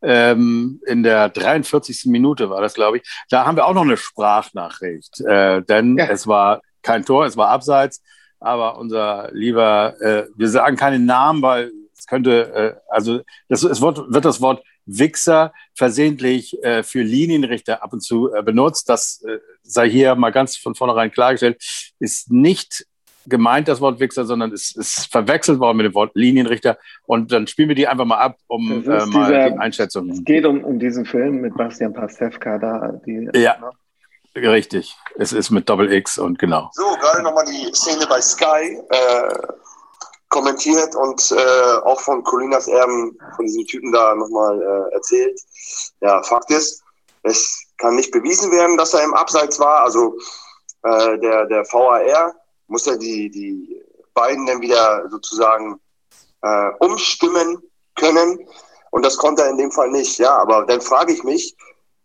[0.02, 2.06] ähm, in der 43.
[2.06, 3.02] Minute war das, glaube ich.
[3.28, 6.06] Da haben wir auch noch eine Sprachnachricht, äh, denn ja.
[6.06, 8.02] es war kein Tor, es war abseits.
[8.38, 13.82] Aber unser lieber, äh, wir sagen keinen Namen, weil es könnte, äh, also das, es
[13.82, 18.88] wird, wird das Wort Wichser versehentlich äh, für Linienrichter ab und zu äh, benutzt.
[18.88, 21.62] Das äh, sei hier mal ganz von vornherein klargestellt,
[21.98, 22.86] ist nicht
[23.30, 26.76] gemeint, das Wort Wichser, sondern es ist verwechselt worden mit dem Wort Linienrichter.
[27.06, 30.10] Und dann spielen wir die einfach mal ab, um äh, mal dieser, die Einschätzung.
[30.10, 32.92] Es geht um, um diesen Film mit Bastian Pastewka da.
[33.06, 33.70] Die, ja, ne?
[34.48, 34.96] richtig.
[35.16, 36.70] Es ist mit Doppel X und genau.
[36.72, 39.34] So, gerade nochmal die Szene bei Sky äh,
[40.28, 45.40] kommentiert und äh, auch von Colinas Erben, von diesem Typen da nochmal äh, erzählt.
[46.00, 46.82] Ja, Fakt ist,
[47.22, 49.82] es kann nicht bewiesen werden, dass er im Abseits war.
[49.82, 50.16] Also
[50.82, 52.34] äh, der, der VAR
[52.70, 53.82] muss ja die, die
[54.14, 55.80] beiden dann wieder sozusagen
[56.42, 57.62] äh, umstimmen
[57.96, 58.48] können.
[58.90, 60.18] Und das konnte er in dem Fall nicht.
[60.18, 61.56] Ja, aber dann frage ich mich,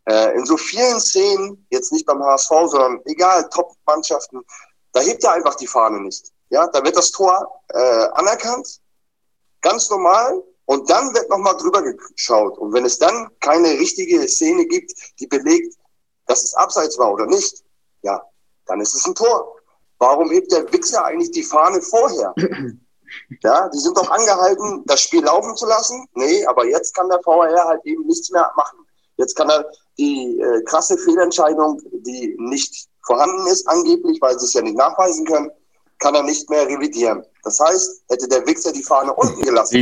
[0.07, 4.41] äh, in so vielen Szenen, jetzt nicht beim HSV, sondern egal, Top-Mannschaften,
[4.91, 6.31] da hebt er einfach die Fahne nicht.
[6.49, 8.79] Ja, da wird das Tor äh, anerkannt,
[9.61, 12.57] ganz normal, und dann wird nochmal drüber geschaut.
[12.57, 15.75] Und wenn es dann keine richtige Szene gibt, die belegt,
[16.27, 17.63] dass es abseits war oder nicht,
[18.01, 18.23] ja,
[18.65, 19.54] dann ist es ein Tor.
[19.99, 22.33] Warum hebt der Wichser eigentlich die Fahne vorher?
[23.43, 26.05] Ja, die sind doch angehalten, das Spiel laufen zu lassen.
[26.15, 28.79] Nee, aber jetzt kann der VAR halt eben nichts mehr machen.
[29.17, 29.65] Jetzt kann er
[29.97, 35.25] die äh, krasse Fehlentscheidung, die nicht vorhanden ist, angeblich, weil sie es ja nicht nachweisen
[35.25, 35.49] können,
[35.99, 37.23] kann er nicht mehr revidieren.
[37.43, 39.75] Das heißt, hätte der Wichser die Fahne unten gelassen,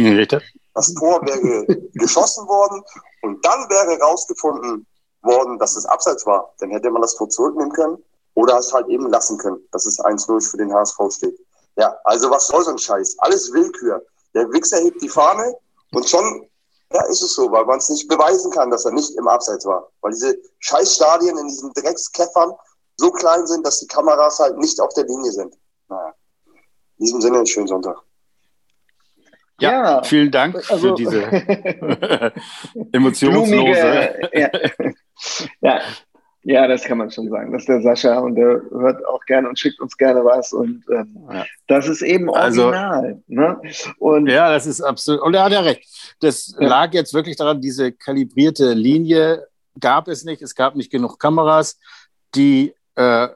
[0.75, 2.83] das Tor wäre geschossen worden
[3.21, 4.85] und dann wäre herausgefunden
[5.21, 6.53] worden, dass es abseits war.
[6.59, 7.97] Dann hätte man das Tor zurücknehmen können
[8.35, 11.39] oder es halt eben lassen können, dass es 1-0 für den HSV steht.
[11.75, 13.17] Ja, also was soll so ein Scheiß?
[13.19, 14.05] Alles Willkür.
[14.33, 15.55] Der Wichser hebt die Fahne
[15.91, 16.47] und schon
[16.93, 19.65] ja, ist es so, weil man es nicht beweisen kann, dass er nicht im Abseits
[19.65, 19.89] war.
[20.01, 22.51] Weil diese Scheißstadien in diesen Dreckskäffern
[22.97, 25.55] so klein sind, dass die Kameras halt nicht auf der Linie sind.
[25.89, 26.13] Naja.
[26.99, 27.97] In diesem Sinne, einen schönen Sonntag.
[29.59, 31.23] Ja, ja, vielen Dank also, für diese
[32.91, 34.29] emotionslose.
[34.33, 34.49] ja.
[35.61, 35.81] ja.
[36.45, 37.53] Ja, das kann man schon sagen.
[37.53, 40.51] Das ist der Sascha und der hört auch gerne und schickt uns gerne was.
[40.51, 41.45] Und ähm, ja.
[41.67, 43.05] das ist eben also original.
[43.05, 43.61] Also, ne?
[43.97, 45.21] und, ja, das ist absolut.
[45.21, 45.85] Und er hat ja recht.
[46.19, 46.67] Das ja.
[46.67, 49.47] lag jetzt wirklich daran, diese kalibrierte Linie
[49.79, 50.41] gab es nicht.
[50.41, 51.79] Es gab nicht genug Kameras,
[52.35, 53.29] die äh,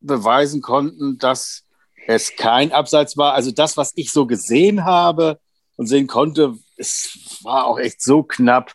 [0.00, 1.64] beweisen konnten, dass
[2.06, 3.34] es kein Abseits war.
[3.34, 5.38] Also das, was ich so gesehen habe
[5.76, 8.72] und sehen konnte, es war auch echt so knapp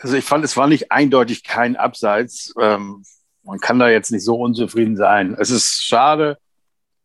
[0.00, 2.54] also ich fand, es war nicht eindeutig kein Abseits.
[2.60, 3.04] Ähm,
[3.42, 5.36] man kann da jetzt nicht so unzufrieden sein.
[5.38, 6.38] Es ist schade,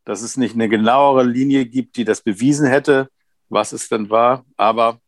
[0.06, 3.10] dass es nicht eine genauere Linie gibt, die das bewiesen hätte,
[3.50, 4.46] was es denn war.
[4.58, 5.00] Aber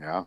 [0.00, 0.26] ja.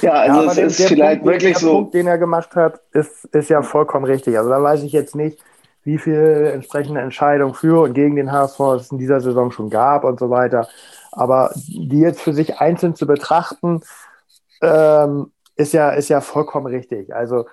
[0.00, 1.72] Ja, also ja, es ist der vielleicht Punkt, wirklich der so.
[1.72, 4.38] Punkt, den er gemacht hat, ist, ist ja vollkommen richtig.
[4.38, 5.38] Also da weiß ich jetzt nicht,
[5.82, 10.04] wie viel entsprechende Entscheidungen für und gegen den HSV es in dieser Saison schon gab
[10.04, 10.68] und so weiter.
[11.12, 13.82] Aber die jetzt für sich einzeln zu betrachten,
[14.64, 17.14] ähm, ist ja, ist ja vollkommen richtig.
[17.14, 17.46] Also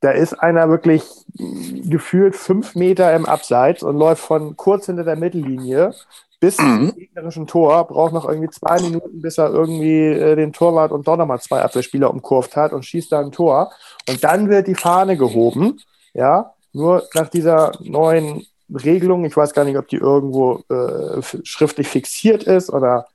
[0.00, 1.02] da ist einer wirklich
[1.34, 5.94] gefühlt fünf Meter im Abseits und läuft von kurz hinter der Mittellinie
[6.38, 6.88] bis mhm.
[6.90, 11.08] zum gegnerischen Tor, braucht noch irgendwie zwei Minuten, bis er irgendwie äh, den Torwart und
[11.08, 13.72] doch nochmal zwei Abwehrspieler umkurvt hat und schießt da ein Tor.
[14.08, 15.80] Und dann wird die Fahne gehoben,
[16.12, 21.88] ja, nur nach dieser neuen Regelung, ich weiß gar nicht, ob die irgendwo äh, schriftlich
[21.88, 23.06] fixiert ist oder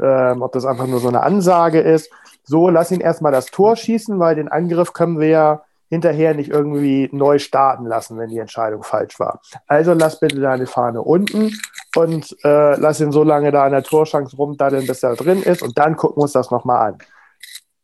[0.00, 2.10] ähm, ob das einfach nur so eine Ansage ist.
[2.50, 6.50] So, lass ihn erstmal das Tor schießen, weil den Angriff können wir ja hinterher nicht
[6.50, 9.40] irgendwie neu starten lassen, wenn die Entscheidung falsch war.
[9.68, 11.56] Also lass bitte deine Fahne unten
[11.94, 15.62] und äh, lass ihn so lange da an der Torschance rumdaddeln, bis er drin ist
[15.62, 16.98] und dann gucken wir uns das nochmal an.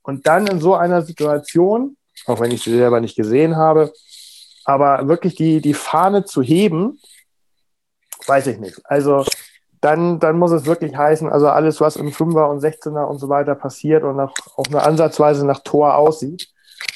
[0.02, 3.92] Und dann in so einer Situation, auch wenn ich sie selber nicht gesehen habe,
[4.64, 6.98] aber wirklich die, die Fahne zu heben,
[8.26, 8.80] weiß ich nicht.
[8.82, 9.24] Also
[9.80, 13.28] dann, dann muss es wirklich heißen, also alles, was im Fünfer und Sechzehner und so
[13.28, 16.48] weiter passiert und nach, auch nur ansatzweise nach Tor aussieht,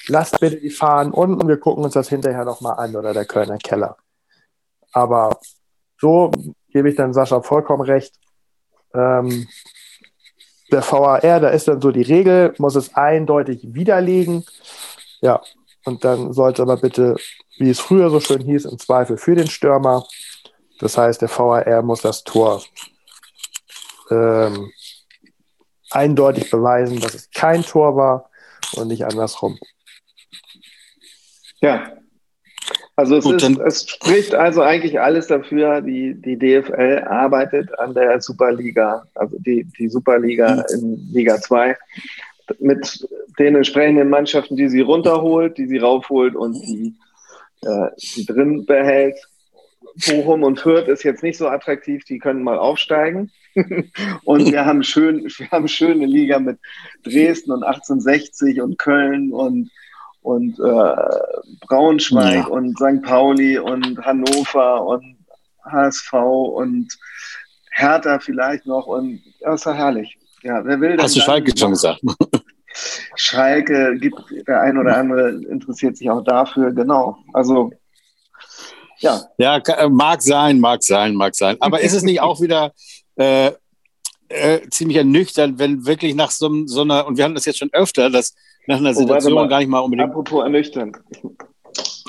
[0.08, 3.58] lasst bitte die Fahnen unten, wir gucken uns das hinterher nochmal an oder der Kölner
[3.58, 3.96] Keller.
[4.92, 5.38] Aber
[6.00, 6.30] so
[6.72, 8.14] gebe ich dann Sascha vollkommen recht.
[8.94, 9.46] Ähm,
[10.72, 14.44] der VAR, da ist dann so die Regel, muss es eindeutig widerlegen.
[15.20, 15.42] Ja,
[15.84, 17.16] und dann sollte aber bitte,
[17.58, 20.06] wie es früher so schön hieß, im Zweifel für den Stürmer.
[20.80, 22.62] Das heißt, der VAR muss das Tor
[24.10, 24.70] ähm,
[25.90, 28.30] eindeutig beweisen, dass es kein Tor war
[28.76, 29.58] und nicht andersrum.
[31.60, 31.92] Ja.
[32.96, 38.20] Also es, ist, es spricht also eigentlich alles dafür, die, die DFL arbeitet an der
[38.20, 40.64] Superliga, also die, die Superliga mhm.
[40.74, 41.76] in Liga 2
[42.58, 46.94] mit den entsprechenden Mannschaften, die sie runterholt, die sie raufholt und die,
[47.62, 49.16] äh, die drin behält.
[50.06, 53.30] Bochum und Fürth ist jetzt nicht so attraktiv, die können mal aufsteigen.
[54.24, 56.58] und wir haben schön, wir haben schöne Liga mit
[57.02, 59.70] Dresden und 1860 und Köln und
[60.22, 60.96] und äh,
[61.66, 62.46] Braunschweig ja.
[62.46, 63.02] und St.
[63.02, 65.16] Pauli und Hannover und
[65.64, 66.88] HSV und
[67.70, 70.18] Hertha vielleicht noch und das ist ja herrlich.
[70.42, 72.00] Ja, wer will Hast du Schalke schon gesagt?
[73.16, 77.18] Schalke gibt der ein oder andere interessiert sich auch dafür, genau.
[77.32, 77.72] Also
[79.00, 79.22] ja.
[79.38, 81.56] Ja, äh, mag sein, mag sein, mag sein.
[81.60, 82.72] Aber ist es nicht auch wieder
[83.16, 83.52] äh,
[84.28, 87.72] äh, ziemlich ernüchternd, wenn wirklich nach so, so, einer, und wir haben das jetzt schon
[87.72, 88.34] öfter, dass
[88.66, 89.48] nach einer oh, Situation mal.
[89.48, 90.10] gar nicht mal unbedingt.
[90.10, 90.96] Apropos ernüchternd.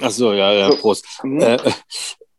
[0.01, 1.05] Ach so, ja, ja, Prost.
[1.23, 1.41] Mhm.
[1.41, 1.57] Äh,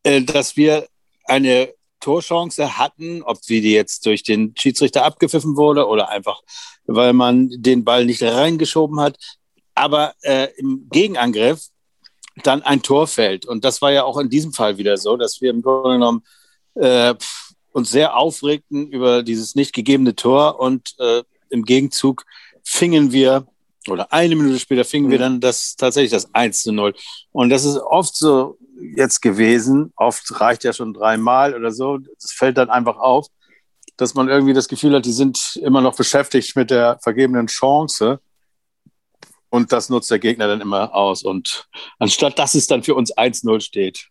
[0.04, 0.86] äh, dass wir
[1.24, 6.40] eine Torchance hatten, ob sie die jetzt durch den Schiedsrichter abgepfiffen wurde oder einfach,
[6.86, 9.16] weil man den Ball nicht reingeschoben hat.
[9.74, 11.68] Aber äh, im Gegenangriff
[12.42, 13.46] dann ein Tor fällt.
[13.46, 16.22] Und das war ja auch in diesem Fall wieder so, dass wir im Grunde genommen
[16.74, 17.14] äh,
[17.72, 22.24] uns sehr aufregten über dieses nicht gegebene Tor und äh, im Gegenzug
[22.62, 23.46] fingen wir
[23.88, 25.10] oder eine Minute später fingen mhm.
[25.10, 26.94] wir dann das tatsächlich das 1 zu 0.
[27.32, 28.58] Und das ist oft so
[28.96, 33.26] jetzt gewesen, oft reicht ja schon dreimal oder so, es fällt dann einfach auf,
[33.96, 38.20] dass man irgendwie das Gefühl hat, die sind immer noch beschäftigt mit der vergebenen Chance.
[39.52, 41.22] Und das nutzt der Gegner dann immer aus.
[41.22, 44.08] Und anstatt dass es dann für uns 1-0 steht,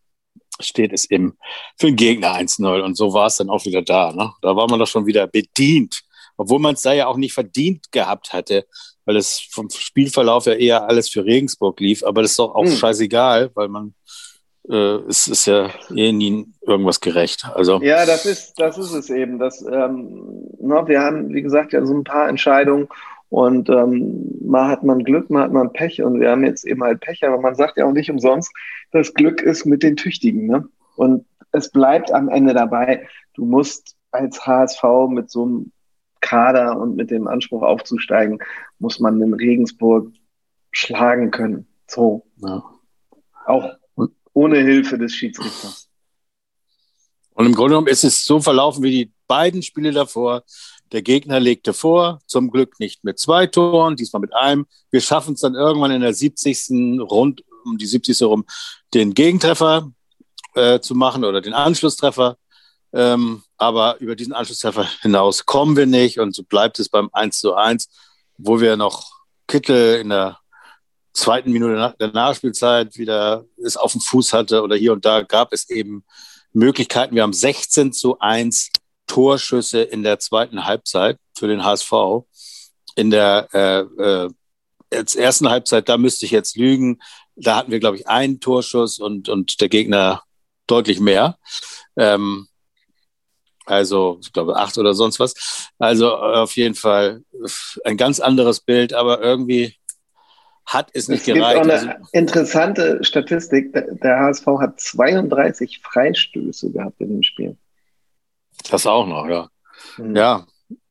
[0.60, 1.36] steht es eben
[1.80, 2.82] für den Gegner 1-0.
[2.82, 4.14] Und so war es dann auch wieder da.
[4.14, 4.32] Ne?
[4.44, 6.02] Da war man doch schon wieder bedient.
[6.38, 8.68] Obwohl man es da ja auch nicht verdient gehabt hatte,
[9.06, 12.04] weil es vom Spielverlauf ja eher alles für Regensburg lief.
[12.04, 12.76] Aber das ist doch auch hm.
[12.76, 13.96] scheißegal, weil man
[14.70, 17.46] äh, es ist ja eh nie irgendwas gerecht.
[17.56, 19.40] Also ja, das ist das ist es eben.
[19.40, 22.88] Das, ähm, na, ne, wir haben wie gesagt ja so ein paar Entscheidungen
[23.32, 26.84] und ähm, mal hat man Glück, mal hat man Pech und wir haben jetzt eben
[26.84, 28.52] halt Pech, aber man sagt ja auch nicht umsonst,
[28.92, 30.48] das Glück ist mit den Tüchtigen.
[30.48, 30.68] Ne?
[30.98, 35.72] Und es bleibt am Ende dabei, du musst als HSV mit so einem
[36.20, 38.40] Kader und mit dem Anspruch aufzusteigen,
[38.80, 40.12] muss man den Regensburg
[40.72, 41.66] schlagen können.
[41.88, 42.26] So.
[42.36, 42.62] Ja.
[43.46, 43.78] Auch
[44.34, 45.90] ohne Hilfe des Schiedsrichters.
[47.34, 50.44] Und im Grunde genommen ist es so verlaufen wie die beiden Spiele davor.
[50.92, 54.66] Der Gegner legte vor, zum Glück nicht mit zwei Toren, diesmal mit einem.
[54.90, 57.00] Wir schaffen es dann irgendwann in der 70.
[57.00, 58.22] rund um die 70.
[58.24, 58.46] rum,
[58.94, 59.92] den Gegentreffer
[60.56, 62.38] äh, zu machen oder den Anschlusstreffer.
[62.94, 67.40] Ähm, aber über diesen Anschlusstreffer hinaus kommen wir nicht und so bleibt es beim 1
[67.40, 67.90] zu 1,
[68.38, 70.40] wo wir noch Kittel in der
[71.14, 75.54] zweiten Minute der Nachspielzeit wieder es auf dem Fuß hatte oder hier und da gab
[75.54, 76.04] es eben
[76.52, 77.16] Möglichkeiten.
[77.16, 78.72] Wir haben 16 zu 1
[79.12, 81.92] Torschüsse in der zweiten Halbzeit für den HSV.
[82.96, 84.30] In der äh, äh,
[84.90, 87.02] ersten Halbzeit, da müsste ich jetzt lügen,
[87.36, 90.24] da hatten wir, glaube ich, einen Torschuss und, und der Gegner
[90.66, 91.38] deutlich mehr.
[91.98, 92.48] Ähm,
[93.66, 95.34] also, ich glaube, acht oder sonst was.
[95.78, 97.22] Also auf jeden Fall
[97.84, 99.76] ein ganz anderes Bild, aber irgendwie
[100.66, 101.64] hat es nicht es gereicht.
[101.64, 103.74] Gibt auch eine also, interessante Statistik.
[103.74, 107.58] Der HSV hat 32 Freistöße gehabt in dem Spiel.
[108.70, 109.50] Das auch noch, ja.
[109.98, 110.16] Mhm.
[110.16, 110.46] Ja,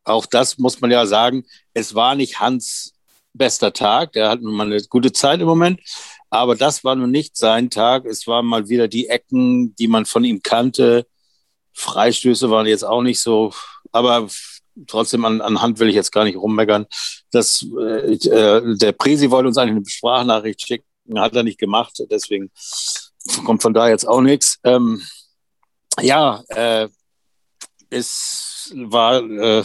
[0.04, 1.44] auch das muss man ja sagen.
[1.74, 2.92] Es war nicht Hans
[3.32, 4.12] bester Tag.
[4.12, 5.80] Der hat nun mal eine gute Zeit im Moment.
[6.30, 8.04] Aber das war nun nicht sein Tag.
[8.04, 11.06] Es waren mal wieder die Ecken, die man von ihm kannte.
[11.72, 13.52] Freistöße waren jetzt auch nicht so.
[13.92, 14.28] Aber
[14.86, 16.86] trotzdem an, an Hand will ich jetzt gar nicht rummeckern.
[17.30, 20.84] Das, äh, äh, der Presi wollte uns eigentlich eine Sprachnachricht schicken,
[21.16, 22.00] hat er nicht gemacht.
[22.10, 22.50] Deswegen
[23.44, 24.58] kommt von da jetzt auch nichts.
[24.64, 25.02] Ähm,
[26.00, 26.88] ja, äh,
[27.90, 29.64] es war äh,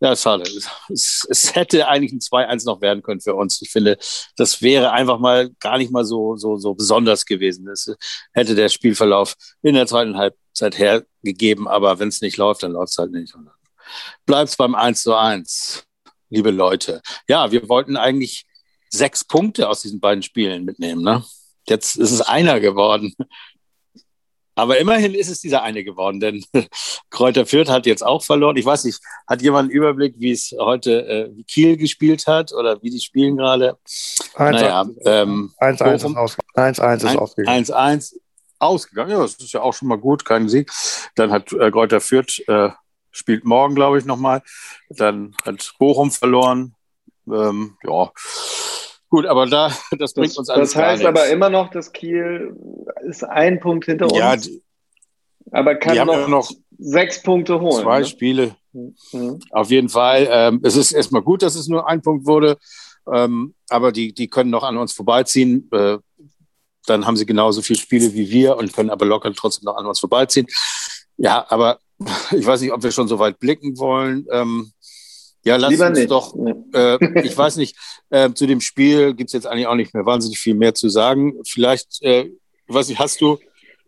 [0.00, 0.44] ja schade.
[0.88, 3.60] Es, es hätte eigentlich ein 2-1 noch werden können für uns.
[3.62, 3.98] Ich finde,
[4.36, 7.66] das wäre einfach mal gar nicht mal so, so, so besonders gewesen.
[7.66, 7.92] Das
[8.32, 12.92] hätte der Spielverlauf in der zweiten Halbzeit hergegeben, aber wenn es nicht läuft, dann läuft
[12.92, 13.34] es halt nicht.
[13.34, 13.50] Und
[14.24, 15.84] bleibt es beim 1 zu 1,
[16.30, 17.02] liebe Leute.
[17.28, 18.46] Ja, wir wollten eigentlich
[18.90, 21.02] sechs Punkte aus diesen beiden Spielen mitnehmen.
[21.02, 21.24] Ne?
[21.68, 23.14] Jetzt ist es einer geworden.
[24.56, 26.44] Aber immerhin ist es dieser eine geworden, denn
[27.10, 28.56] Kräuter Fürth hat jetzt auch verloren.
[28.56, 32.52] Ich weiß nicht, hat jemand einen Überblick, wie es heute äh, wie Kiel gespielt hat
[32.52, 33.76] oder wie die spielen gerade?
[34.34, 37.64] 1-1 naja, ähm, ist, ausge 1 -1 ist ausgegangen.
[37.64, 38.16] 1-1
[38.58, 39.10] ausgegangen.
[39.10, 40.72] Ja, das ist ja auch schon mal gut, kein Sieg.
[41.16, 42.70] Dann hat äh, Kräuter Fürth äh,
[43.10, 44.42] spielt morgen, glaube ich, nochmal.
[44.88, 46.74] Dann hat Bochum verloren.
[47.28, 48.10] Ähm, ja,
[49.08, 52.56] Gut, aber da, das bringt das, uns alles Das heißt aber immer noch, dass Kiel
[53.04, 54.16] ist ein Punkt hinter uns.
[54.16, 54.62] Ja, die,
[55.52, 57.82] aber kann noch, noch sechs Punkte holen.
[57.82, 58.04] Zwei ne?
[58.04, 58.56] Spiele.
[58.72, 59.40] Mhm.
[59.50, 60.28] Auf jeden Fall.
[60.30, 62.58] Ähm, es ist erstmal gut, dass es nur ein Punkt wurde.
[63.12, 65.68] Ähm, aber die, die können noch an uns vorbeiziehen.
[65.72, 65.98] Äh,
[66.86, 69.86] dann haben sie genauso viele Spiele wie wir und können aber locker trotzdem noch an
[69.86, 70.46] uns vorbeiziehen.
[71.16, 71.78] Ja, aber
[72.32, 74.26] ich weiß nicht, ob wir schon so weit blicken wollen.
[74.30, 74.72] Ähm,
[75.46, 76.10] ja, lass Lieber uns nicht.
[76.10, 76.34] doch,
[76.74, 77.76] äh, ich weiß nicht,
[78.10, 80.88] äh, zu dem Spiel gibt es jetzt eigentlich auch nicht mehr wahnsinnig viel mehr zu
[80.88, 81.34] sagen.
[81.46, 83.38] Vielleicht, äh, ich weiß nicht, hast du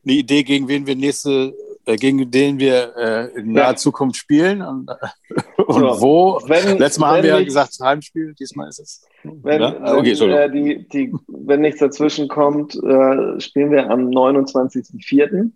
[0.04, 1.52] eine Idee, gegen wen wir nächste,
[1.84, 3.76] äh, gegen den wir äh, in naher ja.
[3.76, 4.88] Zukunft spielen und,
[5.66, 6.00] und ja.
[6.00, 6.40] wo?
[6.46, 9.06] Wenn, Letztes Mal haben wir ja gesagt, Heimspiel, diesmal ist es.
[9.24, 9.96] Wenn, ja?
[9.96, 15.50] okay, wenn, äh, die, die, wenn nichts dazwischen kommt, äh, spielen wir am 29.04.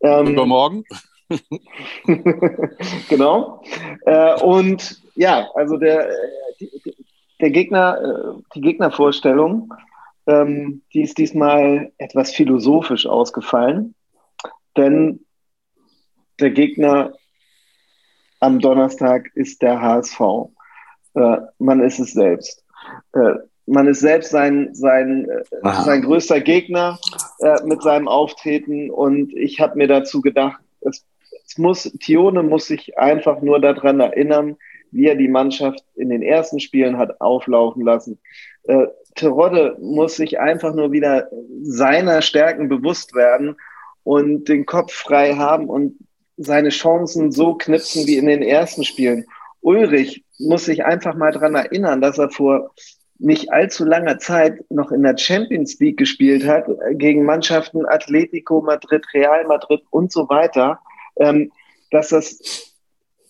[0.00, 0.84] Ähm, Übermorgen?
[3.08, 3.62] genau.
[4.06, 6.08] Äh, und ja, also der,
[7.40, 9.72] der Gegner, äh, die Gegnervorstellung,
[10.26, 13.94] ähm, die ist diesmal etwas philosophisch ausgefallen,
[14.76, 15.24] denn
[16.40, 17.12] der Gegner
[18.40, 20.20] am Donnerstag ist der HSV.
[21.14, 22.64] Äh, man ist es selbst.
[23.12, 23.34] Äh,
[23.66, 26.98] man ist selbst sein, sein, äh, sein größter Gegner
[27.38, 31.04] äh, mit seinem Auftreten und ich habe mir dazu gedacht, es
[31.52, 34.56] es muss, Tione muss sich einfach nur daran erinnern,
[34.90, 38.18] wie er die Mannschaft in den ersten Spielen hat auflaufen lassen.
[38.64, 41.28] Äh, Terodde muss sich einfach nur wieder
[41.62, 43.56] seiner Stärken bewusst werden
[44.04, 45.96] und den Kopf frei haben und
[46.38, 49.26] seine Chancen so knipsen wie in den ersten Spielen.
[49.60, 52.74] Ulrich muss sich einfach mal daran erinnern, dass er vor
[53.18, 59.04] nicht allzu langer Zeit noch in der Champions League gespielt hat, gegen Mannschaften Atletico Madrid,
[59.12, 60.80] Real Madrid und so weiter
[61.16, 61.52] ähm,
[61.90, 62.74] dass, das,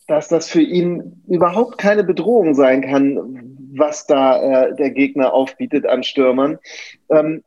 [0.07, 5.87] dass das für ihn überhaupt keine Bedrohung sein kann, was da äh, der Gegner aufbietet
[5.87, 6.59] an Stürmern.
[7.11, 7.43] Ähm,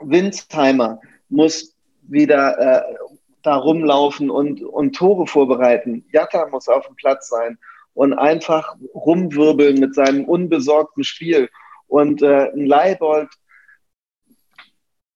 [0.00, 2.94] Winsheimer muss wieder äh,
[3.42, 6.04] da rumlaufen und, und Tore vorbereiten.
[6.12, 7.58] Jatta muss auf dem Platz sein
[7.94, 11.48] und einfach rumwirbeln mit seinem unbesorgten Spiel.
[11.88, 13.30] Und äh, ein Leibold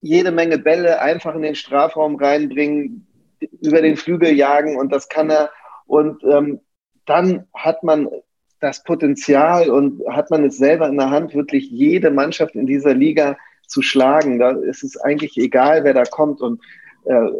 [0.00, 3.06] jede Menge Bälle einfach in den Strafraum reinbringen,
[3.40, 5.50] über den Flügel jagen und das kann er.
[5.87, 6.61] Und ähm,
[7.07, 8.09] dann hat man
[8.61, 12.94] das Potenzial und hat man es selber in der Hand, wirklich jede Mannschaft in dieser
[12.94, 14.38] Liga zu schlagen.
[14.38, 16.40] Da ist es eigentlich egal, wer da kommt.
[16.40, 16.61] Und
[17.05, 17.31] äh,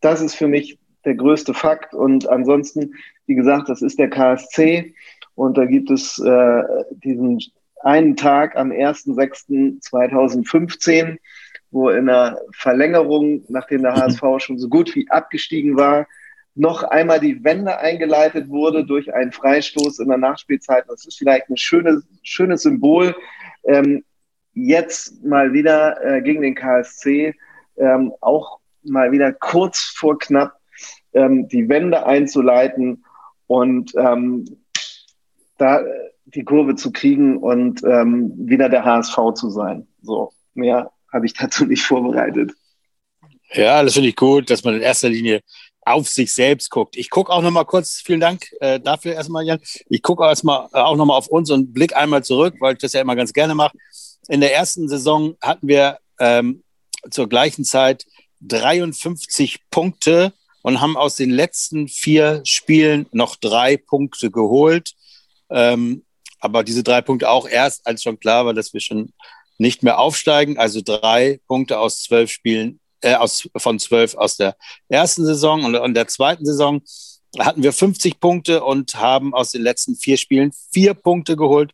[0.00, 1.94] das ist für mich der größte Fakt.
[1.94, 2.94] Und ansonsten,
[3.26, 4.94] wie gesagt, das ist der KSC.
[5.34, 7.40] Und da gibt es äh, diesen
[7.82, 11.18] einen Tag am 1.6.2015,
[11.72, 16.06] wo in der Verlängerung, nachdem der HSV schon so gut wie abgestiegen war,
[16.54, 20.84] noch einmal die Wende eingeleitet wurde durch einen Freistoß in der Nachspielzeit.
[20.86, 23.16] Das ist vielleicht ein schönes, schönes Symbol.
[23.64, 24.04] Ähm,
[24.52, 27.34] jetzt mal wieder äh, gegen den KSC,
[27.76, 30.58] ähm, auch mal wieder kurz vor knapp
[31.14, 33.04] ähm, die Wende einzuleiten
[33.46, 34.44] und ähm,
[35.56, 35.82] da
[36.24, 39.86] die Kurve zu kriegen und ähm, wieder der HSV zu sein.
[40.02, 42.52] So, mehr habe ich dazu nicht vorbereitet.
[43.54, 45.42] Ja, das finde ich gut, dass man in erster Linie
[45.84, 46.96] auf sich selbst guckt.
[46.96, 49.60] Ich gucke auch noch mal kurz, vielen Dank äh, dafür erstmal, Jan.
[49.88, 52.74] Ich gucke auch, erstmal, äh, auch noch mal auf uns und blick einmal zurück, weil
[52.74, 53.76] ich das ja immer ganz gerne mache.
[54.28, 56.62] In der ersten Saison hatten wir ähm,
[57.10, 58.06] zur gleichen Zeit
[58.42, 60.32] 53 Punkte
[60.62, 64.92] und haben aus den letzten vier Spielen noch drei Punkte geholt.
[65.50, 66.04] Ähm,
[66.38, 69.12] aber diese drei Punkte auch erst, als schon klar war, dass wir schon
[69.62, 70.58] nicht mehr aufsteigen.
[70.58, 74.56] Also drei Punkte aus zwölf Spielen, äh, aus, von zwölf aus der
[74.88, 76.82] ersten Saison und in der zweiten Saison
[77.38, 81.72] hatten wir 50 Punkte und haben aus den letzten vier Spielen vier Punkte geholt.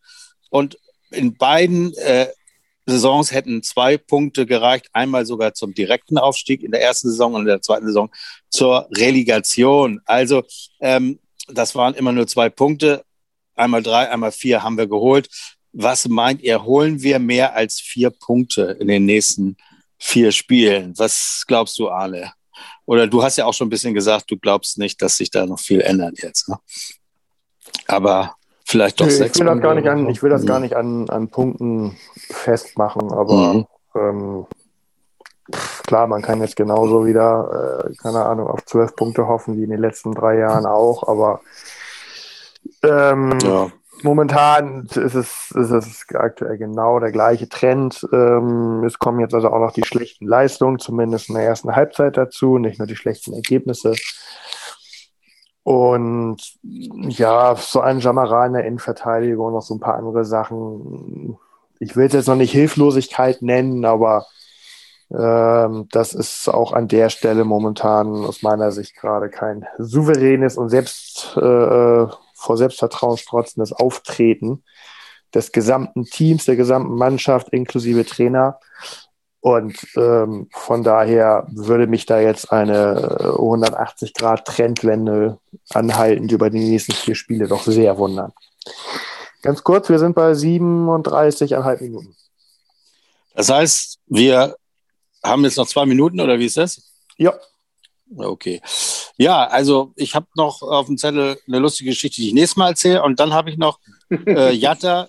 [0.50, 0.78] Und
[1.10, 2.28] in beiden äh,
[2.86, 4.86] Saisons hätten zwei Punkte gereicht.
[4.92, 8.10] Einmal sogar zum direkten Aufstieg in der ersten Saison und in der zweiten Saison
[8.50, 10.00] zur Relegation.
[10.04, 10.44] Also
[10.80, 11.18] ähm,
[11.48, 13.04] das waren immer nur zwei Punkte.
[13.56, 15.28] Einmal drei, einmal vier haben wir geholt.
[15.72, 19.56] Was meint ihr, holen wir mehr als vier Punkte in den nächsten
[19.98, 20.94] vier Spielen?
[20.96, 22.32] Was glaubst du, Arne?
[22.86, 25.44] Oder du hast ja auch schon ein bisschen gesagt, du glaubst nicht, dass sich da
[25.44, 26.48] noch viel ändert jetzt.
[26.48, 26.58] Ne?
[27.86, 29.36] Aber vielleicht doch nee, sechs.
[29.36, 31.98] Ich will das gar nicht an, ich will das gar nicht an, an Punkten
[32.30, 33.66] festmachen, aber mhm.
[33.94, 34.46] ähm,
[35.86, 39.70] klar, man kann jetzt genauso wieder, äh, keine Ahnung, auf zwölf Punkte hoffen wie in
[39.70, 41.40] den letzten drei Jahren auch, aber
[42.82, 43.70] ähm, ja.
[44.02, 48.06] Momentan ist es, ist es aktuell genau der gleiche Trend.
[48.12, 52.16] Ähm, es kommen jetzt also auch noch die schlechten Leistungen, zumindest in der ersten Halbzeit
[52.16, 53.94] dazu, nicht nur die schlechten Ergebnisse.
[55.64, 61.36] Und ja, so ein Jamara in der Innenverteidigung und noch so ein paar andere Sachen.
[61.80, 64.26] Ich will es jetzt noch nicht Hilflosigkeit nennen, aber
[65.10, 70.68] ähm, das ist auch an der Stelle momentan aus meiner Sicht gerade kein souveränes und
[70.68, 72.08] selbst äh, äh
[72.38, 74.62] vor Selbstvertrauen strotzendes Auftreten
[75.34, 78.58] des gesamten Teams, der gesamten Mannschaft inklusive Trainer.
[79.40, 85.38] Und ähm, von daher würde mich da jetzt eine 180-Grad-Trendwende
[85.70, 88.32] anhaltend über die nächsten vier Spiele doch sehr wundern.
[89.42, 92.16] Ganz kurz, wir sind bei 37,5 Minuten.
[93.34, 94.56] Das heißt, wir
[95.22, 96.82] haben jetzt noch zwei Minuten oder wie ist das?
[97.16, 97.34] Ja.
[98.16, 98.60] Okay.
[99.16, 102.70] Ja, also ich habe noch auf dem Zettel eine lustige Geschichte, die ich nächstes Mal
[102.70, 103.02] erzähle.
[103.02, 103.78] Und dann habe ich noch
[104.10, 105.08] äh, Jatta,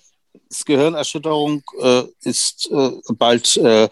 [0.66, 3.88] Gehirnerschütterung äh, ist äh, bald äh,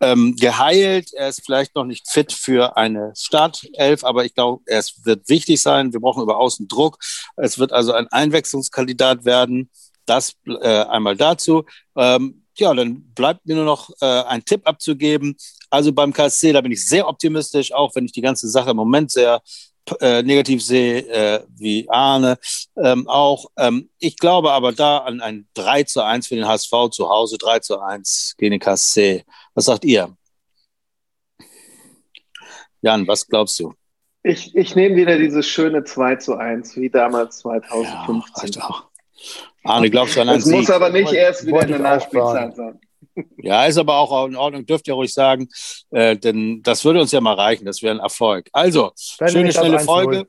[0.00, 1.12] ähm, geheilt.
[1.14, 5.60] Er ist vielleicht noch nicht fit für eine Startelf, aber ich glaube, es wird wichtig
[5.62, 5.92] sein.
[5.92, 6.98] Wir brauchen über Außen Druck.
[7.36, 9.70] Es wird also ein Einwechslungskandidat werden.
[10.06, 11.64] Das äh, einmal dazu.
[11.96, 15.36] Ähm, ja, dann bleibt mir nur noch äh, ein Tipp abzugeben.
[15.70, 18.76] Also beim KSC, da bin ich sehr optimistisch, auch wenn ich die ganze Sache im
[18.76, 19.42] Moment sehr
[20.00, 22.38] äh, negativ sehe, äh, wie Arne
[22.76, 23.50] ähm, auch.
[23.56, 27.36] Ähm, ich glaube aber da an ein 3 zu 1 für den HSV zu Hause,
[27.38, 29.24] 3 zu 1 gegen den KSC.
[29.54, 30.16] Was sagt ihr?
[32.80, 33.74] Jan, was glaubst du?
[34.22, 38.52] Ich, ich nehme wieder dieses schöne 2 zu 1, wie damals 2015.
[38.52, 38.88] Ja,
[39.64, 40.56] Arne, glaubst du an einen Das Sieg?
[40.56, 42.78] muss aber nicht erst wieder in der Nachspielzeit sein.
[43.38, 45.48] Ja, ist aber auch in Ordnung, dürft ihr ruhig sagen,
[45.90, 48.48] äh, denn das würde uns ja mal reichen, das wäre ein Erfolg.
[48.52, 50.26] Also, Wenn schöne, schnelle Folge.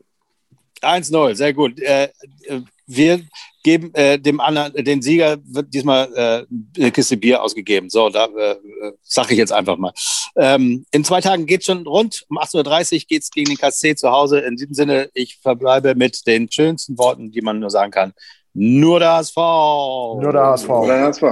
[0.81, 1.79] 1-0, sehr gut.
[1.79, 2.09] Äh,
[2.43, 3.21] äh, wir
[3.63, 7.89] geben äh, dem anderen, den Sieger wird diesmal äh, eine Kiste Bier ausgegeben.
[7.89, 8.55] So, da äh,
[9.01, 9.91] sage ich jetzt einfach mal.
[10.35, 12.25] Ähm, in zwei Tagen geht es schon rund.
[12.29, 14.39] Um 8.30 Uhr geht es gegen den KC zu Hause.
[14.39, 18.13] In diesem Sinne, ich verbleibe mit den schönsten Worten, die man nur sagen kann.
[18.57, 19.35] Nur der HSV.
[19.35, 20.67] Nur der HSV.
[20.69, 21.23] Nur der HSV.